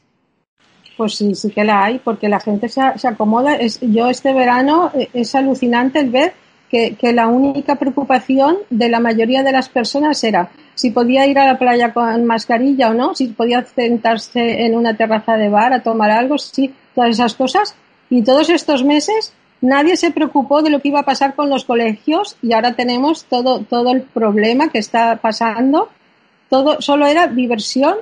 Pues 0.94 1.14
sí, 1.14 1.35
sí 1.35 1.50
que 1.50 1.64
la 1.64 1.85
hay, 1.85 1.99
porque 1.99 2.28
la 2.28 2.38
gente 2.38 2.68
se, 2.68 2.82
se 2.97 3.09
acomoda. 3.09 3.56
Es, 3.56 3.80
yo 3.80 4.11
este 4.11 4.35
verano 4.35 4.92
eh, 4.94 5.09
es 5.14 5.35
alucinante 5.35 6.00
el 6.00 6.11
ver 6.11 6.35
que, 6.68 6.97
que, 6.97 7.14
la 7.14 7.28
única 7.28 7.76
preocupación 7.76 8.59
de 8.68 8.90
la 8.90 9.00
mayoría 9.00 9.42
de 9.42 9.52
las 9.52 9.71
personas 9.71 10.23
era 10.23 10.50
si 10.75 10.91
podía 10.91 11.26
ir 11.26 11.38
a 11.38 11.47
la 11.47 11.59
playa 11.59 11.93
con 11.93 12.25
mascarilla 12.25 12.91
o 12.91 12.95
no, 12.95 13.14
si 13.14 13.29
podía 13.29 13.64
sentarse 13.64 14.64
en 14.64 14.75
una 14.75 14.97
terraza 14.97 15.37
de 15.37 15.49
bar 15.49 15.73
a 15.73 15.83
tomar 15.83 16.11
algo, 16.11 16.38
sí, 16.38 16.75
todas 16.95 17.11
esas 17.11 17.35
cosas. 17.35 17.75
Y 18.11 18.23
todos 18.23 18.50
estos 18.50 18.85
meses 18.85 19.33
nadie 19.61 19.97
se 19.97 20.11
preocupó 20.11 20.62
de 20.62 20.71
lo 20.71 20.81
que 20.81 20.88
iba 20.88 21.00
a 21.00 21.05
pasar 21.05 21.35
con 21.35 21.49
los 21.49 21.64
colegios 21.64 22.37
y 22.43 22.52
ahora 22.52 22.75
tenemos 22.75 23.25
todo, 23.25 23.61
todo 23.61 23.93
el 23.93 24.02
problema 24.02 24.69
que 24.71 24.79
está 24.79 25.17
pasando. 25.17 25.88
Todo 26.49 26.81
solo 26.81 27.07
era 27.07 27.29
diversión. 27.29 27.97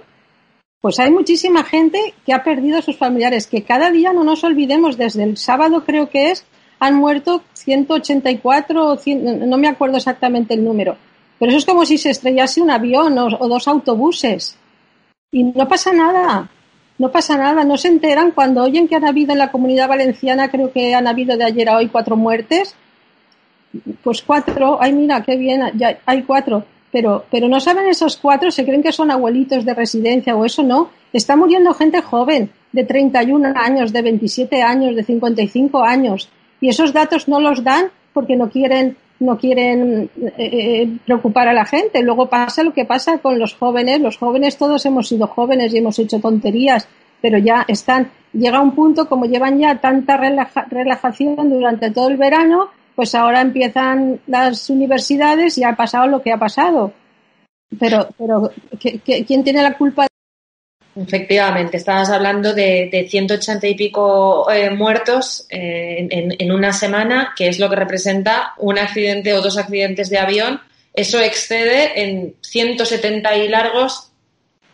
Pues 0.80 0.98
hay 0.98 1.10
muchísima 1.10 1.62
gente 1.62 2.14
que 2.24 2.32
ha 2.32 2.42
perdido 2.42 2.78
a 2.78 2.82
sus 2.82 2.96
familiares, 2.96 3.46
que 3.46 3.62
cada 3.62 3.90
día 3.90 4.12
no 4.12 4.24
nos 4.24 4.42
olvidemos, 4.44 4.96
desde 4.96 5.24
el 5.24 5.36
sábado 5.36 5.84
creo 5.84 6.08
que 6.08 6.30
es, 6.30 6.46
han 6.78 6.94
muerto 6.94 7.42
184 7.52 8.98
no 9.14 9.58
me 9.58 9.68
acuerdo 9.68 9.98
exactamente 9.98 10.54
el 10.54 10.64
número 10.64 10.96
pero 11.40 11.52
eso 11.52 11.58
es 11.58 11.64
como 11.64 11.86
si 11.86 11.96
se 11.96 12.10
estrellase 12.10 12.60
un 12.60 12.70
avión 12.70 13.16
o, 13.16 13.48
dos 13.48 13.66
autobuses. 13.66 14.58
Y 15.32 15.42
no 15.42 15.66
pasa 15.66 15.90
nada. 15.90 16.50
No 16.98 17.10
pasa 17.10 17.38
nada. 17.38 17.64
No 17.64 17.78
se 17.78 17.88
enteran 17.88 18.32
cuando 18.32 18.62
oyen 18.62 18.86
que 18.86 18.96
han 18.96 19.06
habido 19.06 19.32
en 19.32 19.38
la 19.38 19.50
comunidad 19.50 19.88
valenciana, 19.88 20.50
creo 20.50 20.70
que 20.70 20.94
han 20.94 21.06
habido 21.06 21.38
de 21.38 21.44
ayer 21.44 21.70
a 21.70 21.78
hoy 21.78 21.88
cuatro 21.88 22.14
muertes. 22.14 22.74
Pues 24.04 24.20
cuatro. 24.20 24.76
Ay, 24.82 24.92
mira, 24.92 25.22
qué 25.22 25.38
bien. 25.38 25.62
Ya 25.76 25.98
hay 26.04 26.24
cuatro. 26.24 26.62
Pero, 26.92 27.24
pero 27.30 27.48
no 27.48 27.58
saben 27.58 27.86
esos 27.86 28.18
cuatro, 28.18 28.50
se 28.50 28.66
creen 28.66 28.82
que 28.82 28.92
son 28.92 29.10
abuelitos 29.10 29.64
de 29.64 29.72
residencia 29.72 30.36
o 30.36 30.44
eso 30.44 30.62
no. 30.62 30.90
Está 31.10 31.36
muriendo 31.36 31.72
gente 31.72 32.02
joven, 32.02 32.50
de 32.72 32.84
31 32.84 33.54
años, 33.56 33.94
de 33.94 34.02
27 34.02 34.62
años, 34.62 34.94
de 34.94 35.04
55 35.04 35.82
años. 35.82 36.28
Y 36.60 36.68
esos 36.68 36.92
datos 36.92 37.28
no 37.28 37.40
los 37.40 37.64
dan 37.64 37.90
porque 38.12 38.36
no 38.36 38.50
quieren 38.50 38.98
no 39.20 39.38
quieren 39.38 40.10
eh, 40.16 40.32
eh, 40.38 40.98
preocupar 41.04 41.48
a 41.48 41.52
la 41.52 41.64
gente. 41.64 42.02
Luego 42.02 42.28
pasa 42.28 42.62
lo 42.62 42.72
que 42.72 42.84
pasa 42.84 43.18
con 43.18 43.38
los 43.38 43.54
jóvenes. 43.54 44.00
Los 44.00 44.16
jóvenes 44.16 44.56
todos 44.56 44.84
hemos 44.86 45.08
sido 45.08 45.26
jóvenes 45.26 45.72
y 45.72 45.78
hemos 45.78 45.98
hecho 45.98 46.18
tonterías, 46.18 46.88
pero 47.20 47.38
ya 47.38 47.64
están, 47.68 48.10
llega 48.32 48.60
un 48.60 48.74
punto 48.74 49.08
como 49.08 49.26
llevan 49.26 49.58
ya 49.58 49.78
tanta 49.78 50.16
relajación 50.16 51.50
durante 51.50 51.90
todo 51.90 52.08
el 52.08 52.16
verano, 52.16 52.70
pues 52.96 53.14
ahora 53.14 53.42
empiezan 53.42 54.20
las 54.26 54.68
universidades 54.70 55.56
y 55.58 55.64
ha 55.64 55.76
pasado 55.76 56.06
lo 56.06 56.22
que 56.22 56.32
ha 56.32 56.38
pasado. 56.38 56.92
Pero, 57.78 58.08
pero 58.18 58.50
quién 58.80 59.44
tiene 59.44 59.62
la 59.62 59.76
culpa 59.76 60.09
Efectivamente, 60.96 61.76
estabas 61.76 62.10
hablando 62.10 62.52
de, 62.52 62.88
de 62.90 63.08
180 63.08 63.66
y 63.68 63.74
pico 63.74 64.50
eh, 64.50 64.70
muertos 64.70 65.46
eh, 65.48 66.08
en, 66.10 66.52
una 66.52 66.72
semana, 66.72 67.32
que 67.36 67.48
es 67.48 67.60
lo 67.60 67.70
que 67.70 67.76
representa 67.76 68.54
un 68.58 68.78
accidente 68.78 69.32
o 69.34 69.40
dos 69.40 69.56
accidentes 69.56 70.10
de 70.10 70.18
avión. 70.18 70.60
Eso 70.92 71.20
excede 71.20 72.02
en 72.02 72.34
170 72.40 73.36
y 73.36 73.48
largos 73.48 74.10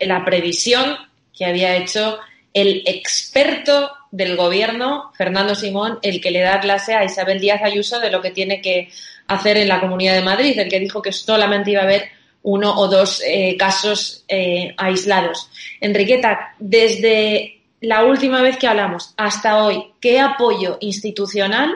la 0.01 0.25
previsión 0.25 0.97
que 1.37 1.45
había 1.45 1.77
hecho 1.77 2.19
el 2.55 2.83
experto 2.87 3.91
del 4.11 4.37
gobierno, 4.37 5.13
Fernando 5.15 5.55
Simón, 5.55 5.99
el 6.01 6.23
que 6.23 6.31
le 6.31 6.41
da 6.41 6.61
clase 6.61 6.95
a 6.95 7.05
Isabel 7.05 7.39
Díaz 7.39 7.61
Ayuso 7.63 8.01
de 8.01 8.11
lo 8.11 8.23
que 8.23 8.31
tiene 8.31 8.63
que 8.63 8.89
hacer 9.27 9.59
en 9.59 9.69
la 9.69 9.81
Comunidad 9.81 10.15
de 10.15 10.23
Madrid, 10.23 10.59
el 10.59 10.71
que 10.71 10.81
dijo 10.81 11.03
que 11.03 11.13
solamente 11.13 11.73
iba 11.73 11.83
a 11.83 11.85
haber 11.85 12.09
uno 12.47 12.79
o 12.79 12.87
dos 12.87 13.23
eh, 13.27 13.57
casos 13.59 14.25
eh, 14.29 14.73
aislados. 14.79 15.51
Enriqueta, 15.81 16.55
desde 16.61 17.61
la 17.81 18.05
última 18.05 18.41
vez 18.41 18.57
que 18.57 18.69
hablamos 18.69 19.15
hasta 19.17 19.65
hoy, 19.65 19.83
¿qué 20.01 20.21
apoyo 20.21 20.79
institucional 20.81 21.75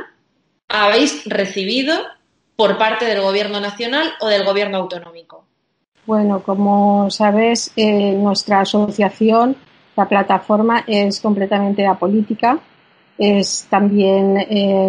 habéis 0.68 1.24
recibido 1.26 1.94
por 2.54 2.78
parte 2.78 3.04
del 3.04 3.20
Gobierno 3.20 3.58
Nacional 3.58 4.12
o 4.20 4.28
del 4.28 4.44
Gobierno 4.44 4.78
autonómico? 4.78 5.44
Bueno, 6.06 6.40
como 6.40 7.10
sabes, 7.10 7.72
eh, 7.74 8.12
nuestra 8.12 8.60
asociación, 8.60 9.56
la 9.96 10.08
plataforma, 10.08 10.84
es 10.86 11.20
completamente 11.20 11.84
apolítica. 11.84 12.60
Es 13.18 13.66
también 13.68 14.34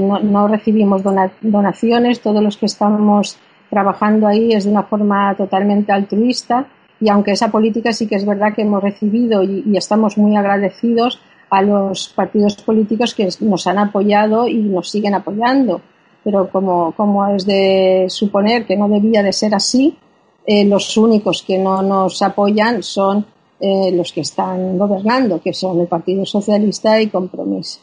no, 0.08 0.20
no, 0.20 0.48
recibimos 0.48 1.02
donaciones. 1.04 2.22
Todos 2.22 2.42
los 2.42 2.56
que 2.56 2.68
estamos 2.68 3.38
trabajando 3.72 4.28
ahí 4.28 4.52
es 4.52 4.66
de 4.66 4.72
una 4.72 4.84
forma 4.84 5.34
totalmente 5.36 5.92
altruista 5.92 6.68
y 7.00 7.10
aunque 7.10 7.32
esa 7.32 7.50
política 7.50 7.92
sí 7.94 8.06
que 8.06 8.16
es 8.16 8.26
verdad 8.26 8.54
que 8.54 8.62
hemos 8.62 8.84
recibido 8.84 9.42
y, 9.42 9.64
estamos 9.76 10.18
muy 10.18 10.36
agradecidos 10.36 11.20
a 11.50 11.62
los 11.64 12.10
partidos 12.10 12.56
políticos 12.58 13.16
que 13.16 13.28
nos 13.40 13.66
han 13.66 13.80
apoyado 13.80 14.48
y 14.48 14.58
nos 14.58 14.90
siguen 14.90 15.16
apoyando. 15.16 15.82
Pero 16.24 16.50
como, 16.50 16.94
como 16.96 17.28
es 17.30 17.46
de 17.46 18.06
suponer 18.08 18.66
que 18.66 18.78
no 18.78 18.88
debía 18.88 19.24
de 19.24 19.34
ser 19.34 19.56
así, 19.56 19.98
eh, 20.46 20.66
los 20.66 20.96
únicos 20.96 21.42
que 21.42 21.58
no 21.58 21.82
nos 21.82 22.22
apoyan 22.22 22.84
son 22.84 23.26
eh, 23.60 23.92
los 23.92 24.12
que 24.12 24.22
están 24.22 24.78
gobernando, 24.78 25.42
que 25.42 25.54
son 25.54 25.80
el 25.82 25.88
Partido 25.88 26.26
Socialista 26.26 27.02
y 27.02 27.08
Compromiso. 27.08 27.80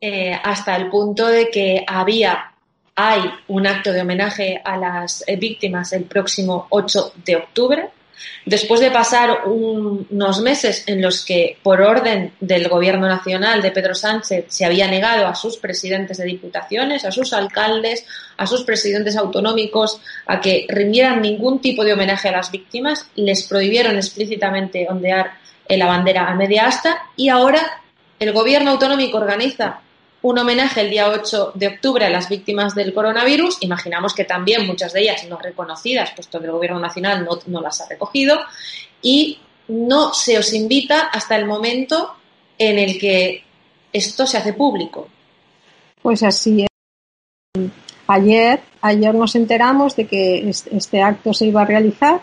Eh, 0.00 0.32
hasta 0.42 0.76
el 0.76 0.88
punto 0.90 1.26
de 1.26 1.50
que 1.50 1.84
había 1.86 2.53
hay 2.96 3.22
un 3.48 3.66
acto 3.66 3.92
de 3.92 4.02
homenaje 4.02 4.60
a 4.64 4.76
las 4.76 5.24
eh, 5.26 5.36
víctimas 5.36 5.92
el 5.92 6.04
próximo 6.04 6.66
8 6.70 7.14
de 7.24 7.36
octubre. 7.36 7.88
Después 8.46 8.80
de 8.80 8.90
pasar 8.90 9.42
unos 9.46 10.40
meses 10.40 10.84
en 10.86 11.02
los 11.02 11.24
que, 11.24 11.58
por 11.62 11.82
orden 11.82 12.32
del 12.40 12.68
Gobierno 12.68 13.08
Nacional 13.08 13.60
de 13.60 13.72
Pedro 13.72 13.94
Sánchez, 13.94 14.46
se 14.48 14.64
había 14.64 14.86
negado 14.86 15.26
a 15.26 15.34
sus 15.34 15.56
presidentes 15.56 16.18
de 16.18 16.24
diputaciones, 16.24 17.04
a 17.04 17.10
sus 17.10 17.32
alcaldes, 17.32 18.06
a 18.36 18.46
sus 18.46 18.62
presidentes 18.62 19.16
autonómicos 19.16 20.00
a 20.26 20.40
que 20.40 20.66
rindieran 20.68 21.22
ningún 21.22 21.60
tipo 21.60 21.84
de 21.84 21.94
homenaje 21.94 22.28
a 22.28 22.32
las 22.32 22.50
víctimas, 22.50 23.08
les 23.16 23.42
prohibieron 23.44 23.96
explícitamente 23.96 24.86
ondear 24.88 25.32
la 25.68 25.86
bandera 25.86 26.30
a 26.30 26.34
media 26.34 26.66
asta 26.66 27.06
y 27.16 27.30
ahora 27.30 27.82
el 28.20 28.32
Gobierno 28.32 28.70
autonómico 28.70 29.18
organiza 29.18 29.80
un 30.24 30.38
homenaje 30.38 30.80
el 30.80 30.88
día 30.88 31.10
8 31.10 31.52
de 31.54 31.68
octubre 31.68 32.06
a 32.06 32.08
las 32.08 32.30
víctimas 32.30 32.74
del 32.74 32.94
coronavirus. 32.94 33.58
Imaginamos 33.60 34.14
que 34.14 34.24
también 34.24 34.66
muchas 34.66 34.94
de 34.94 35.02
ellas 35.02 35.26
no 35.28 35.36
reconocidas, 35.36 36.12
puesto 36.12 36.40
que 36.40 36.46
el 36.46 36.52
Gobierno 36.52 36.80
Nacional 36.80 37.28
no, 37.46 37.60
las 37.60 37.82
ha 37.82 37.88
recogido. 37.88 38.40
Y 39.02 39.38
no 39.68 40.14
se 40.14 40.38
os 40.38 40.54
invita 40.54 41.08
hasta 41.08 41.36
el 41.36 41.44
momento 41.44 42.14
en 42.56 42.78
el 42.78 42.98
que 42.98 43.44
esto 43.92 44.26
se 44.26 44.38
hace 44.38 44.54
público. 44.54 45.08
Pues 46.00 46.22
así 46.22 46.62
es. 46.62 47.70
ayer, 48.06 48.60
ayer 48.80 49.14
nos 49.14 49.34
enteramos 49.34 49.94
de 49.94 50.06
que 50.06 50.48
este 50.48 51.02
acto 51.02 51.34
se 51.34 51.48
iba 51.48 51.60
a 51.60 51.66
realizar 51.66 52.22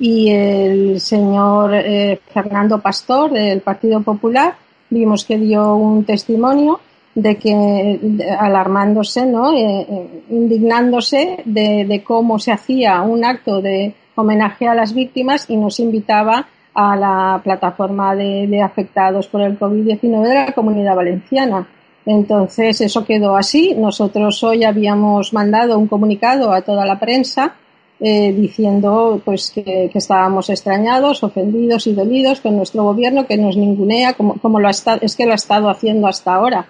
y 0.00 0.30
el 0.32 1.00
señor 1.00 1.76
eh, 1.76 2.20
Fernando 2.34 2.80
Pastor 2.80 3.30
del 3.30 3.60
Partido 3.60 4.02
Popular 4.02 4.56
vimos 4.90 5.24
que 5.24 5.38
dio 5.38 5.76
un 5.76 6.04
testimonio 6.04 6.80
de 7.16 7.36
que 7.38 7.98
alarmándose, 8.38 9.24
¿no? 9.24 9.54
Eh, 9.54 9.86
eh, 9.88 10.22
indignándose 10.28 11.38
de, 11.46 12.02
cómo 12.04 12.38
se 12.38 12.52
hacía 12.52 13.00
un 13.00 13.24
acto 13.24 13.62
de 13.62 13.94
homenaje 14.14 14.68
a 14.68 14.74
las 14.74 14.92
víctimas 14.92 15.46
y 15.48 15.56
nos 15.56 15.80
invitaba 15.80 16.46
a 16.74 16.94
la 16.94 17.40
plataforma 17.42 18.14
de, 18.14 18.60
afectados 18.62 19.28
por 19.28 19.40
el 19.40 19.58
COVID-19 19.58 20.28
de 20.28 20.34
la 20.34 20.52
Comunidad 20.52 20.94
Valenciana. 20.94 21.66
Entonces 22.04 22.82
eso 22.82 23.06
quedó 23.06 23.34
así. 23.34 23.74
Nosotros 23.74 24.44
hoy 24.44 24.64
habíamos 24.64 25.32
mandado 25.32 25.78
un 25.78 25.88
comunicado 25.88 26.52
a 26.52 26.60
toda 26.60 26.84
la 26.84 27.00
prensa 27.00 27.54
eh, 27.98 28.30
diciendo 28.30 29.22
pues 29.24 29.50
que, 29.52 29.88
que, 29.90 29.98
estábamos 29.98 30.50
extrañados, 30.50 31.22
ofendidos 31.22 31.86
y 31.86 31.94
dolidos 31.94 32.42
con 32.42 32.58
nuestro 32.58 32.84
gobierno 32.84 33.26
que 33.26 33.38
nos 33.38 33.56
ningunea 33.56 34.12
como, 34.12 34.34
como 34.34 34.60
lo 34.60 34.68
ha 34.68 34.72
estado, 34.72 34.98
es 35.00 35.16
que 35.16 35.24
lo 35.24 35.32
ha 35.32 35.36
estado 35.36 35.70
haciendo 35.70 36.06
hasta 36.06 36.34
ahora. 36.34 36.66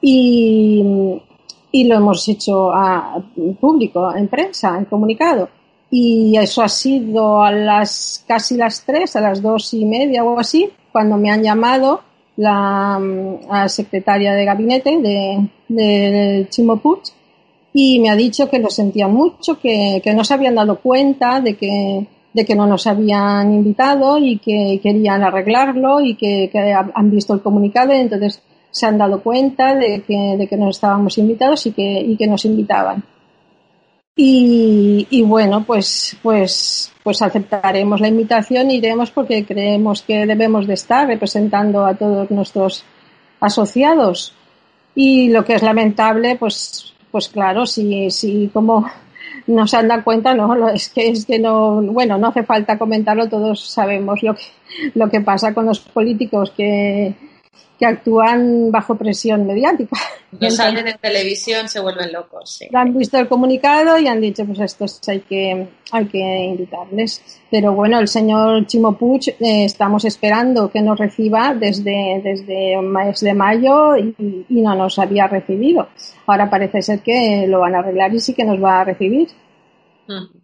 Y, 0.00 0.82
y 1.72 1.84
lo 1.84 1.96
hemos 1.96 2.28
hecho 2.28 2.70
a 2.72 3.22
público, 3.60 4.14
en 4.14 4.28
prensa, 4.28 4.78
en 4.78 4.84
comunicado. 4.84 5.48
Y 5.90 6.36
eso 6.36 6.62
ha 6.62 6.68
sido 6.68 7.42
a 7.42 7.52
las 7.52 8.24
casi 8.26 8.56
las 8.56 8.84
tres, 8.84 9.16
a 9.16 9.20
las 9.20 9.40
dos 9.40 9.72
y 9.74 9.84
media 9.84 10.24
o 10.24 10.38
así, 10.38 10.68
cuando 10.92 11.16
me 11.16 11.30
han 11.30 11.42
llamado 11.42 12.00
la, 12.36 13.00
secretaria 13.68 14.34
de 14.34 14.44
gabinete 14.44 14.98
de, 14.98 15.48
de 15.68 16.46
Chimo 16.50 16.80
y 17.78 18.00
me 18.00 18.08
ha 18.08 18.16
dicho 18.16 18.48
que 18.48 18.58
lo 18.58 18.70
sentían 18.70 19.12
mucho, 19.12 19.60
que, 19.60 20.00
que 20.02 20.14
no 20.14 20.24
se 20.24 20.32
habían 20.32 20.54
dado 20.54 20.80
cuenta 20.80 21.42
de 21.42 21.56
que, 21.56 22.06
de 22.32 22.44
que 22.46 22.54
no 22.54 22.66
nos 22.66 22.86
habían 22.86 23.52
invitado 23.52 24.16
y 24.16 24.38
que 24.38 24.80
querían 24.82 25.22
arreglarlo 25.22 26.00
y 26.00 26.14
que, 26.14 26.50
han 26.94 27.10
visto 27.10 27.34
el 27.34 27.42
comunicado 27.42 27.92
entonces 27.92 28.42
se 28.70 28.86
han 28.86 28.98
dado 28.98 29.22
cuenta 29.22 29.74
de 29.74 30.02
que, 30.02 30.36
de 30.38 30.46
que 30.46 30.56
no 30.56 30.70
estábamos 30.70 31.18
invitados 31.18 31.66
y 31.66 31.72
que, 31.72 32.00
y 32.00 32.16
que 32.16 32.26
nos 32.26 32.44
invitaban. 32.44 33.02
Y, 34.14 35.06
y, 35.10 35.22
bueno, 35.22 35.64
pues, 35.64 36.16
pues, 36.22 36.90
pues 37.02 37.20
aceptaremos 37.20 38.00
la 38.00 38.08
invitación, 38.08 38.70
iremos 38.70 39.10
porque 39.10 39.44
creemos 39.44 40.00
que 40.02 40.24
debemos 40.24 40.66
de 40.66 40.74
estar 40.74 41.06
representando 41.06 41.84
a 41.84 41.94
todos 41.94 42.30
nuestros 42.30 42.84
asociados. 43.40 44.32
Y 44.94 45.28
lo 45.28 45.44
que 45.44 45.54
es 45.54 45.62
lamentable, 45.62 46.36
pues 46.36 46.96
pues 47.16 47.28
claro, 47.28 47.64
si, 47.64 48.10
si 48.10 48.50
como 48.52 48.86
no 49.46 49.66
se 49.66 49.78
han 49.78 49.88
dado 49.88 50.04
cuenta, 50.04 50.34
no, 50.34 50.68
es 50.68 50.90
que 50.90 51.08
es 51.08 51.24
que 51.24 51.38
no, 51.38 51.80
bueno, 51.80 52.18
no 52.18 52.26
hace 52.28 52.42
falta 52.42 52.76
comentarlo, 52.76 53.26
todos 53.26 53.70
sabemos 53.70 54.22
lo 54.22 54.34
que, 54.34 54.42
lo 54.94 55.08
que 55.08 55.22
pasa 55.22 55.54
con 55.54 55.64
los 55.64 55.80
políticos 55.80 56.52
que, 56.54 57.14
que 57.78 57.86
actúan 57.86 58.70
bajo 58.70 58.94
presión 58.96 59.46
mediática. 59.46 59.96
No 60.38 60.50
salen 60.50 60.88
en 60.88 60.98
televisión, 60.98 61.68
se 61.68 61.80
vuelven 61.80 62.12
locos. 62.12 62.58
Sí. 62.58 62.68
Han 62.74 62.96
visto 62.96 63.18
el 63.18 63.28
comunicado 63.28 63.98
y 63.98 64.06
han 64.06 64.20
dicho, 64.20 64.44
pues 64.44 64.60
estos 64.60 65.00
hay 65.08 65.20
que, 65.20 65.68
hay 65.92 66.06
que 66.06 66.18
invitarles. 66.18 67.40
Pero 67.50 67.72
bueno, 67.72 67.98
el 68.00 68.08
señor 68.08 68.66
Chimo 68.66 68.96
Puig 68.96 69.28
eh, 69.28 69.64
estamos 69.64 70.04
esperando 70.04 70.70
que 70.70 70.82
nos 70.82 70.98
reciba 70.98 71.54
desde, 71.54 72.20
desde 72.22 72.80
mes 72.82 73.20
de 73.20 73.34
mayo 73.34 73.96
y, 73.96 74.44
y, 74.48 74.60
no 74.60 74.74
nos 74.74 74.98
había 74.98 75.26
recibido. 75.26 75.88
Ahora 76.26 76.50
parece 76.50 76.82
ser 76.82 77.00
que 77.00 77.46
lo 77.46 77.60
van 77.60 77.74
a 77.74 77.78
arreglar 77.78 78.14
y 78.14 78.20
sí 78.20 78.34
que 78.34 78.44
nos 78.44 78.62
va 78.62 78.80
a 78.80 78.84
recibir. 78.84 79.28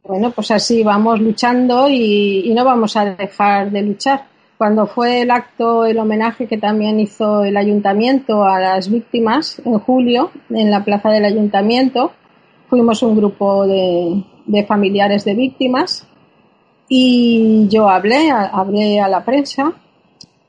Bueno, 0.02 0.32
pues 0.32 0.50
así 0.50 0.82
vamos 0.82 1.20
luchando 1.20 1.88
y, 1.88 2.50
y 2.50 2.54
no 2.54 2.64
vamos 2.64 2.96
a 2.96 3.04
dejar 3.04 3.70
de 3.70 3.82
luchar 3.82 4.31
cuando 4.62 4.86
fue 4.86 5.22
el 5.22 5.32
acto, 5.32 5.86
el 5.86 5.98
homenaje 5.98 6.46
que 6.46 6.56
también 6.56 7.00
hizo 7.00 7.42
el 7.42 7.56
ayuntamiento 7.56 8.44
a 8.44 8.60
las 8.60 8.88
víctimas 8.88 9.60
en 9.64 9.76
julio, 9.80 10.30
en 10.50 10.70
la 10.70 10.84
plaza 10.84 11.10
del 11.10 11.24
ayuntamiento, 11.24 12.12
fuimos 12.68 13.02
un 13.02 13.16
grupo 13.16 13.66
de, 13.66 14.22
de 14.46 14.64
familiares 14.64 15.24
de 15.24 15.34
víctimas 15.34 16.06
y 16.88 17.66
yo 17.70 17.88
hablé, 17.88 18.30
hablé 18.30 19.00
a 19.00 19.08
la 19.08 19.24
prensa, 19.24 19.72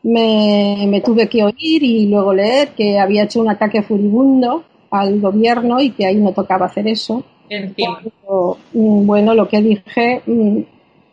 me, 0.03 0.85
me, 0.87 1.01
tuve 1.01 1.27
que 1.27 1.43
oír 1.43 1.81
y 1.81 2.05
luego 2.05 2.35
leer 2.35 2.75
que 2.77 2.99
había 2.99 3.23
hecho 3.23 3.41
un 3.41 3.49
ataque 3.49 3.81
furibundo 3.81 4.63
al 4.91 5.19
gobierno 5.21 5.81
y 5.81 5.89
que 5.89 6.05
ahí 6.05 6.17
no 6.17 6.33
tocaba 6.33 6.67
hacer 6.67 6.87
eso. 6.87 7.23
Cuando, 7.49 8.59
mm, 8.73 9.07
bueno, 9.07 9.33
lo 9.33 9.47
que 9.47 9.59
dije 9.59 10.21
mm, 10.27 10.59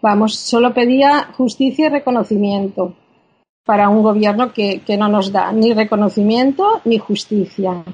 Vamos, 0.02 0.34
solo 0.34 0.72
pedía 0.72 1.28
justicia 1.36 1.86
y 1.86 1.90
reconocimiento 1.90 2.94
para 3.64 3.88
un 3.88 4.02
gobierno 4.02 4.52
que, 4.52 4.80
que 4.80 4.96
no 4.96 5.08
nos 5.08 5.30
da 5.30 5.52
ni 5.52 5.74
reconocimiento 5.74 6.80
ni 6.84 6.98
justicia. 6.98 7.84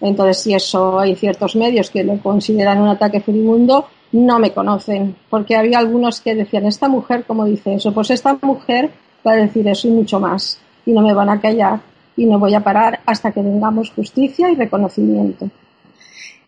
Entonces, 0.00 0.38
si 0.38 0.54
eso 0.54 0.98
hay 0.98 1.14
ciertos 1.14 1.54
medios 1.56 1.90
que 1.90 2.02
lo 2.02 2.18
consideran 2.18 2.80
un 2.80 2.88
ataque 2.88 3.20
furibundo, 3.20 3.86
no 4.12 4.38
me 4.38 4.52
conocen, 4.52 5.16
porque 5.28 5.56
había 5.56 5.78
algunos 5.78 6.20
que 6.20 6.34
decían, 6.34 6.66
esta 6.66 6.88
mujer, 6.88 7.24
como 7.26 7.44
dice 7.44 7.74
eso? 7.74 7.92
Pues 7.92 8.10
esta 8.10 8.38
mujer 8.42 8.90
va 9.26 9.32
a 9.32 9.36
decir 9.36 9.66
eso 9.68 9.88
y 9.88 9.90
mucho 9.90 10.20
más, 10.20 10.58
y 10.86 10.92
no 10.92 11.02
me 11.02 11.14
van 11.14 11.30
a 11.30 11.40
callar, 11.40 11.80
y 12.16 12.26
no 12.26 12.38
voy 12.38 12.54
a 12.54 12.60
parar 12.62 13.00
hasta 13.06 13.32
que 13.32 13.42
tengamos 13.42 13.90
justicia 13.90 14.50
y 14.50 14.54
reconocimiento. 14.54 15.50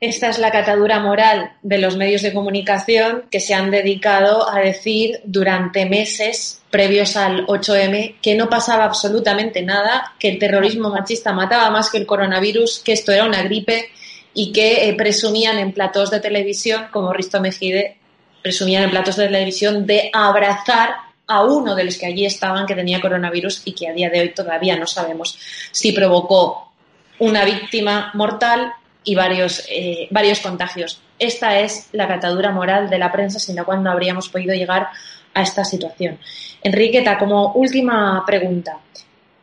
Esta 0.01 0.29
es 0.29 0.39
la 0.39 0.51
catadura 0.51 1.01
moral 1.01 1.53
de 1.63 1.79
los 1.79 1.97
medios 1.97 2.21
de 2.21 2.35
comunicación 2.35 3.25
que 3.31 3.41
se 3.41 3.55
han 3.55 3.71
dedicado 3.71 4.49
a 4.49 4.61
decir 4.61 5.21
durante 5.25 5.87
meses 5.87 6.61
previos 6.71 7.17
al 7.17 7.47
8M 7.47 8.17
que 8.21 8.35
no 8.35 8.51
pasaba 8.51 8.85
absolutamente 8.85 9.63
nada, 9.63 10.13
que 10.19 10.29
el 10.29 10.39
terrorismo 10.39 10.91
machista 10.91 11.33
mataba 11.33 11.71
más 11.71 11.89
que 11.89 11.97
el 11.97 12.07
coronavirus, 12.07 12.81
que 12.81 12.93
esto 12.93 13.11
era 13.11 13.25
una 13.25 13.43
gripe 13.43 13.89
y 14.35 14.53
que 14.53 14.87
eh, 14.87 14.95
presumían 14.95 15.59
en 15.59 15.73
platos 15.73 16.11
de 16.11 16.21
televisión, 16.21 16.89
como 16.91 17.15
Risto 17.15 17.41
Mejide, 17.41 17.97
presumían 18.43 18.85
en 18.85 18.91
platos 18.91 19.17
de 19.17 19.27
televisión 19.27 19.87
de 19.87 20.11
abrazar 20.13 20.91
a 21.27 21.43
uno 21.43 21.75
de 21.75 21.85
los 21.85 21.97
que 21.97 22.07
allí 22.07 22.27
estaban 22.27 22.67
que 22.67 22.75
tenía 22.75 23.01
coronavirus 23.01 23.63
y 23.65 23.73
que 23.73 23.89
a 23.89 23.95
día 23.95 24.11
de 24.11 24.21
hoy 24.21 24.35
todavía 24.35 24.77
no 24.77 24.87
sabemos 24.87 25.39
si 25.73 25.93
provocó 25.93 26.71
una 27.19 27.47
víctima 27.47 28.11
mortal 28.13 28.75
y 29.07 29.15
varios, 29.15 29.65
eh, 29.71 30.09
varios 30.11 30.41
contagios. 30.41 31.01
Esta 31.19 31.59
es 31.61 31.89
la 31.93 32.07
catadura 32.07 32.51
moral 32.51 32.91
de 32.91 32.99
la 32.99 33.11
prensa 33.11 33.39
sin 33.39 33.57
la 33.57 33.65
cual 33.65 33.83
no 33.83 33.91
habríamos 33.91 34.29
podido 34.29 34.55
llegar 34.55 34.89
a 35.33 35.43
esta 35.43 35.65
situación. 35.65 36.19
Enriqueta, 36.63 37.17
como 37.19 37.53
última 37.55 38.23
pregunta. 38.27 38.81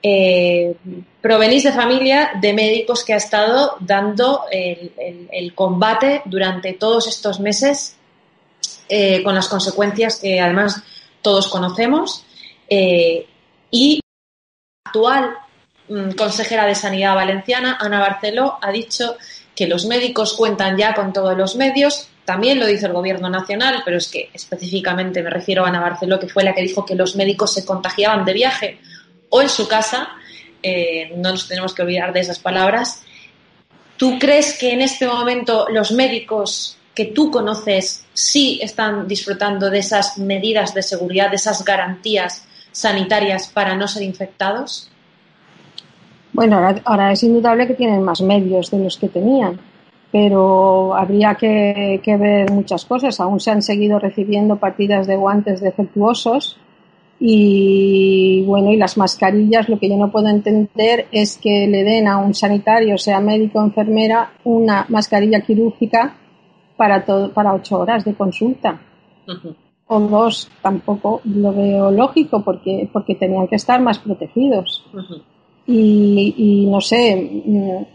Eh, 0.05 0.75
provenís 1.21 1.63
de 1.63 1.71
familia 1.71 2.31
de 2.39 2.53
médicos 2.53 3.03
que 3.05 3.13
ha 3.13 3.17
estado 3.17 3.77
dando 3.79 4.43
el, 4.51 4.91
el, 5.31 5.55
combate 5.55 6.21
durante 6.25 6.73
todos 6.73 7.07
estos 7.07 7.39
meses 7.39 7.97
eh, 8.89 9.23
con 9.23 9.33
las 9.33 9.47
consecuencias 9.47 10.19
que 10.19 10.41
además 10.41 10.83
todos 11.21 11.47
conocemos 11.47 12.25
eh, 12.69 13.25
y 13.71 14.01
actual 14.85 15.37
mm, 15.87 16.11
consejera 16.11 16.65
de 16.65 16.75
Sanidad 16.75 17.15
Valenciana, 17.15 17.77
Ana 17.79 18.01
Barceló, 18.01 18.59
ha 18.61 18.71
dicho 18.71 19.15
que 19.55 19.67
los 19.67 19.85
médicos 19.85 20.33
cuentan 20.33 20.77
ya 20.77 20.93
con 20.93 21.13
todos 21.13 21.37
los 21.37 21.55
medios. 21.55 22.07
También 22.25 22.59
lo 22.59 22.65
dice 22.65 22.85
el 22.85 22.93
Gobierno 22.93 23.29
Nacional, 23.29 23.81
pero 23.83 23.97
es 23.97 24.07
que 24.07 24.29
específicamente 24.33 25.21
me 25.21 25.29
refiero 25.29 25.65
a 25.65 25.69
Ana 25.69 25.81
Barceló, 25.81 26.19
que 26.19 26.27
fue 26.27 26.43
la 26.43 26.53
que 26.53 26.61
dijo 26.61 26.85
que 26.85 26.95
los 26.95 27.15
médicos 27.15 27.53
se 27.53 27.65
contagiaban 27.65 28.25
de 28.25 28.33
viaje 28.33 28.79
o 29.29 29.41
en 29.41 29.49
su 29.49 29.67
casa. 29.67 30.09
Eh, 30.61 31.13
no 31.17 31.31
nos 31.31 31.47
tenemos 31.47 31.73
que 31.73 31.81
olvidar 31.81 32.13
de 32.13 32.21
esas 32.21 32.39
palabras. 32.39 33.03
¿Tú 33.97 34.17
crees 34.17 34.57
que 34.57 34.71
en 34.71 34.81
este 34.81 35.07
momento 35.07 35.67
los 35.69 35.91
médicos 35.91 36.77
que 36.95 37.05
tú 37.05 37.31
conoces 37.31 38.05
sí 38.13 38.59
están 38.61 39.07
disfrutando 39.07 39.69
de 39.69 39.79
esas 39.79 40.17
medidas 40.17 40.73
de 40.73 40.83
seguridad, 40.83 41.29
de 41.29 41.35
esas 41.35 41.63
garantías 41.65 42.45
sanitarias 42.71 43.47
para 43.47 43.75
no 43.75 43.87
ser 43.87 44.03
infectados? 44.03 44.89
Bueno, 46.33 46.57
ahora, 46.57 46.81
ahora, 46.85 47.11
es 47.11 47.23
indudable 47.23 47.67
que 47.67 47.75
tienen 47.75 48.01
más 48.01 48.21
medios 48.21 48.71
de 48.71 48.79
los 48.79 48.97
que 48.97 49.07
tenían, 49.07 49.59
pero 50.11 50.95
habría 50.95 51.35
que, 51.35 52.01
que, 52.03 52.17
ver 52.17 52.51
muchas 52.51 52.85
cosas. 52.85 53.19
Aún 53.19 53.39
se 53.39 53.51
han 53.51 53.61
seguido 53.61 53.99
recibiendo 53.99 54.57
partidas 54.57 55.05
de 55.05 55.15
guantes 55.15 55.61
defectuosos 55.61 56.57
y 57.19 58.43
bueno, 58.47 58.71
y 58.71 58.77
las 58.77 58.97
mascarillas, 58.97 59.69
lo 59.69 59.77
que 59.79 59.89
yo 59.89 59.95
no 59.95 60.11
puedo 60.11 60.27
entender 60.27 61.05
es 61.11 61.37
que 61.37 61.67
le 61.67 61.83
den 61.83 62.07
a 62.07 62.17
un 62.17 62.33
sanitario, 62.33 62.97
sea 62.97 63.19
médico 63.19 63.59
o 63.59 63.63
enfermera, 63.63 64.33
una 64.43 64.87
mascarilla 64.89 65.41
quirúrgica 65.41 66.15
para, 66.75 67.05
todo, 67.05 67.31
para 67.31 67.53
ocho 67.53 67.79
horas 67.79 68.03
de 68.05 68.15
consulta. 68.15 68.81
Uh 69.27 69.31
-huh. 69.31 69.55
O 69.85 69.99
dos, 69.99 70.49
tampoco 70.61 71.21
lo 71.25 71.53
veo 71.53 71.91
lógico 71.91 72.43
porque, 72.43 72.89
porque 72.91 73.15
tenían 73.15 73.47
que 73.47 73.57
estar 73.57 73.79
más 73.81 73.99
protegidos. 73.99 74.83
Uh 74.93 74.97
-huh 74.97 75.32
y, 75.65 76.35
y, 76.37 76.65
no 76.67 76.81
sé, 76.81 77.43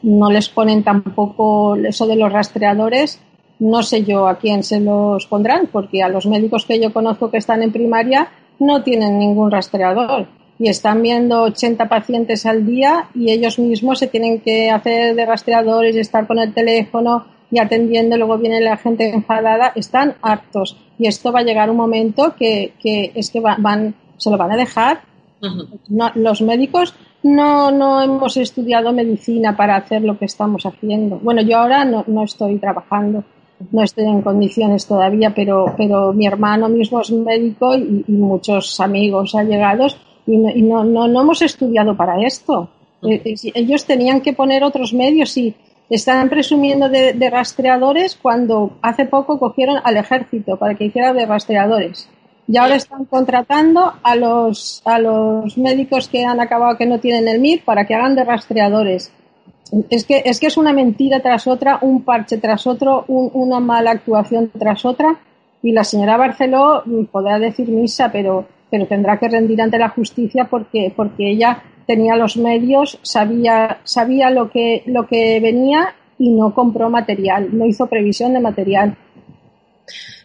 no 0.02 0.30
les 0.30 0.48
ponen 0.48 0.82
tampoco 0.82 1.76
eso 1.76 2.06
de 2.06 2.16
los 2.16 2.32
rastreadores, 2.32 3.20
no 3.58 3.82
sé 3.82 4.04
yo 4.04 4.28
a 4.28 4.38
quién 4.38 4.62
se 4.62 4.80
los 4.80 5.26
pondrán, 5.26 5.68
porque 5.70 6.02
a 6.02 6.08
los 6.08 6.26
médicos 6.26 6.64
que 6.64 6.80
yo 6.80 6.92
conozco 6.92 7.30
que 7.30 7.38
están 7.38 7.62
en 7.62 7.72
primaria 7.72 8.28
no 8.58 8.82
tienen 8.82 9.18
ningún 9.18 9.50
rastreador. 9.50 10.28
Y 10.58 10.68
están 10.68 11.02
viendo 11.02 11.42
80 11.42 11.88
pacientes 11.88 12.44
al 12.44 12.66
día 12.66 13.08
y 13.14 13.30
ellos 13.30 13.58
mismos 13.58 14.00
se 14.00 14.08
tienen 14.08 14.40
que 14.40 14.70
hacer 14.70 15.14
de 15.14 15.26
rastreadores 15.26 15.94
y 15.94 16.00
estar 16.00 16.26
con 16.26 16.38
el 16.38 16.52
teléfono 16.52 17.26
y 17.50 17.60
atendiendo, 17.60 18.16
luego 18.16 18.38
viene 18.38 18.60
la 18.60 18.76
gente 18.76 19.08
enfadada, 19.08 19.72
están 19.74 20.16
hartos. 20.20 20.76
Y 20.98 21.06
esto 21.06 21.32
va 21.32 21.40
a 21.40 21.44
llegar 21.44 21.70
un 21.70 21.76
momento 21.76 22.34
que, 22.36 22.72
que 22.80 23.12
es 23.14 23.30
que 23.30 23.40
van, 23.40 23.94
se 24.16 24.30
lo 24.30 24.36
van 24.36 24.52
a 24.52 24.56
dejar. 24.56 25.02
los 25.88 26.42
médicos 26.42 26.94
no, 27.22 27.70
no 27.70 28.02
hemos 28.02 28.36
estudiado 28.36 28.92
medicina 28.92 29.56
para 29.56 29.76
hacer 29.76 30.02
lo 30.02 30.18
que 30.18 30.26
estamos 30.26 30.64
haciendo. 30.64 31.18
Bueno, 31.18 31.42
yo 31.42 31.58
ahora 31.58 31.84
no, 31.84 32.04
no 32.06 32.24
estoy 32.24 32.58
trabajando, 32.58 33.24
no 33.72 33.82
estoy 33.82 34.04
en 34.04 34.22
condiciones 34.22 34.86
todavía, 34.86 35.32
pero, 35.34 35.74
pero 35.76 36.12
mi 36.12 36.26
hermano 36.26 36.68
mismo 36.68 37.00
es 37.00 37.10
médico 37.10 37.74
y, 37.74 38.04
muchos 38.08 38.78
amigos 38.80 39.34
allegados 39.34 39.98
y, 40.26 40.36
no, 40.36 40.84
no, 40.84 41.08
no, 41.08 41.20
hemos 41.20 41.42
estudiado 41.42 41.96
para 41.96 42.24
esto. 42.24 42.68
Eh, 43.02 43.22
eh, 43.24 43.52
ellos 43.54 43.84
tenían 43.84 44.20
que 44.20 44.32
poner 44.32 44.62
otros 44.62 44.92
medios 44.92 45.36
y 45.36 45.54
están 45.90 46.28
presumiendo 46.28 46.88
de, 46.88 47.14
de, 47.14 47.30
rastreadores 47.30 48.14
cuando 48.14 48.72
hace 48.82 49.06
poco 49.06 49.38
cogieron 49.38 49.78
al 49.82 49.96
ejército 49.96 50.56
para 50.56 50.74
que 50.74 50.84
hiciera 50.84 51.12
de 51.12 51.26
rastreadores. 51.26 52.08
Y 52.50 52.56
ahora 52.56 52.76
están 52.76 53.04
contratando 53.04 53.92
a 54.02 54.16
los, 54.16 54.80
a 54.86 54.98
los 54.98 55.58
médicos 55.58 56.08
que 56.08 56.24
han 56.24 56.40
acabado 56.40 56.78
que 56.78 56.86
no 56.86 56.98
tienen 56.98 57.28
el 57.28 57.40
MIR 57.40 57.62
para 57.62 57.86
que 57.86 57.94
hagan 57.94 58.16
de 58.16 58.24
rastreadores. 58.24 59.12
Es 59.90 60.04
que, 60.04 60.22
es 60.24 60.40
que 60.40 60.46
es 60.46 60.56
una 60.56 60.72
mentira 60.72 61.20
tras 61.20 61.46
otra, 61.46 61.78
un 61.82 62.04
parche 62.04 62.38
tras 62.38 62.66
otro, 62.66 63.04
una 63.06 63.60
mala 63.60 63.90
actuación 63.90 64.50
tras 64.58 64.86
otra. 64.86 65.20
Y 65.62 65.72
la 65.72 65.84
señora 65.84 66.16
Barceló 66.16 66.84
podrá 67.12 67.38
decir 67.38 67.68
misa, 67.68 68.10
pero, 68.10 68.48
pero 68.70 68.86
tendrá 68.86 69.18
que 69.18 69.28
rendir 69.28 69.60
ante 69.60 69.78
la 69.78 69.90
justicia 69.90 70.46
porque, 70.48 70.90
porque 70.96 71.30
ella 71.30 71.62
tenía 71.86 72.16
los 72.16 72.38
medios, 72.38 72.98
sabía, 73.02 73.78
sabía 73.84 74.30
lo 74.30 74.50
que, 74.50 74.84
lo 74.86 75.06
que 75.06 75.38
venía 75.40 75.94
y 76.18 76.30
no 76.30 76.54
compró 76.54 76.88
material, 76.88 77.48
no 77.52 77.66
hizo 77.66 77.88
previsión 77.88 78.32
de 78.32 78.40
material. 78.40 78.96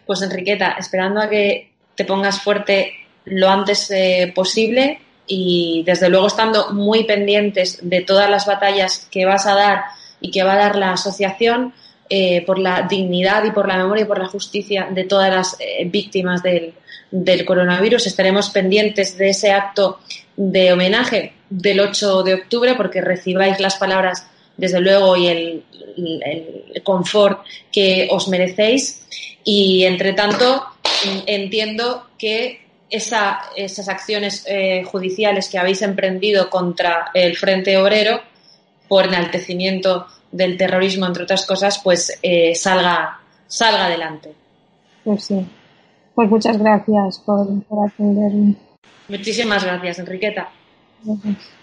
Pues 0.06 0.22
Enriqueta, 0.22 0.76
esperando 0.78 1.22
a 1.22 1.30
que 1.30 1.73
te 1.96 2.06
pongas 2.06 2.42
fuerte 2.42 2.94
lo 3.26 3.50
antes 3.50 3.90
eh, 3.92 4.32
posible 4.36 5.00
y 5.28 5.84
desde 5.86 6.10
luego 6.10 6.28
estando 6.28 6.72
muy 6.72 7.06
pendientes 7.06 7.80
de 7.82 8.02
todas 8.02 8.30
las 8.30 8.46
batallas 8.46 9.08
que 9.10 9.26
vas 9.26 9.46
a 9.46 9.56
dar 9.56 9.84
y 10.20 10.32
que 10.32 10.44
va 10.44 10.54
a 10.54 10.58
dar 10.58 10.76
la 10.76 10.94
asociación 10.94 11.74
eh, 12.10 12.44
por 12.46 12.60
la 12.60 12.84
dignidad 12.84 13.44
y 13.46 13.52
por 13.52 13.68
la 13.68 13.78
memoria 13.78 14.04
y 14.04 14.08
por 14.08 14.20
la 14.20 14.28
justicia 14.28 14.88
de 14.92 15.06
todas 15.06 15.34
las 15.34 15.58
eh, 15.60 15.86
víctimas 15.86 16.44
del, 16.44 16.74
del, 17.12 17.46
coronavirus. 17.46 18.08
Estaremos 18.08 18.50
pendientes 18.50 19.18
de 19.18 19.30
ese 19.30 19.52
acto 19.52 20.00
de 20.36 20.74
homenaje 20.74 21.34
del 21.50 21.80
8 21.80 22.24
de 22.24 22.34
octubre 22.34 22.76
porque 22.76 23.02
recibáis 23.02 23.60
las 23.60 23.76
palabras 23.78 24.28
desde 24.58 24.82
luego 24.82 25.16
y 25.16 25.28
el, 25.28 25.64
el 25.96 26.84
confort 26.84 27.46
que 27.72 28.08
os 28.12 28.28
merecéis 28.28 29.08
y 29.44 29.84
entre 29.86 30.14
tanto 30.14 30.73
entiendo 31.28 32.08
que 32.18 32.64
esas 32.90 33.90
acciones 33.90 34.46
eh, 34.48 34.84
judiciales 34.84 35.50
que 35.50 35.58
habéis 35.58 35.82
emprendido 35.82 36.50
contra 36.50 37.10
el 37.14 37.36
Frente 37.36 37.78
Obrero 37.78 38.22
por 38.88 39.06
enaltecimiento 39.06 40.06
del 40.32 40.58
terrorismo, 40.58 41.06
entre 41.06 41.24
otras 41.24 41.46
cosas, 41.46 41.80
pues 41.84 42.20
eh, 42.22 42.54
salga, 42.56 43.20
salga 43.48 43.86
adelante. 43.86 44.34
Pues 45.04 45.24
sí. 45.26 45.46
Pues 46.14 46.30
muchas 46.30 46.58
gracias 46.58 47.20
por, 47.26 47.64
por 47.64 47.88
atenderme. 47.88 48.56
Muchísimas 49.08 49.64
gracias, 49.64 50.00
Enriqueta. 50.00 50.50
Gracias. 51.04 51.63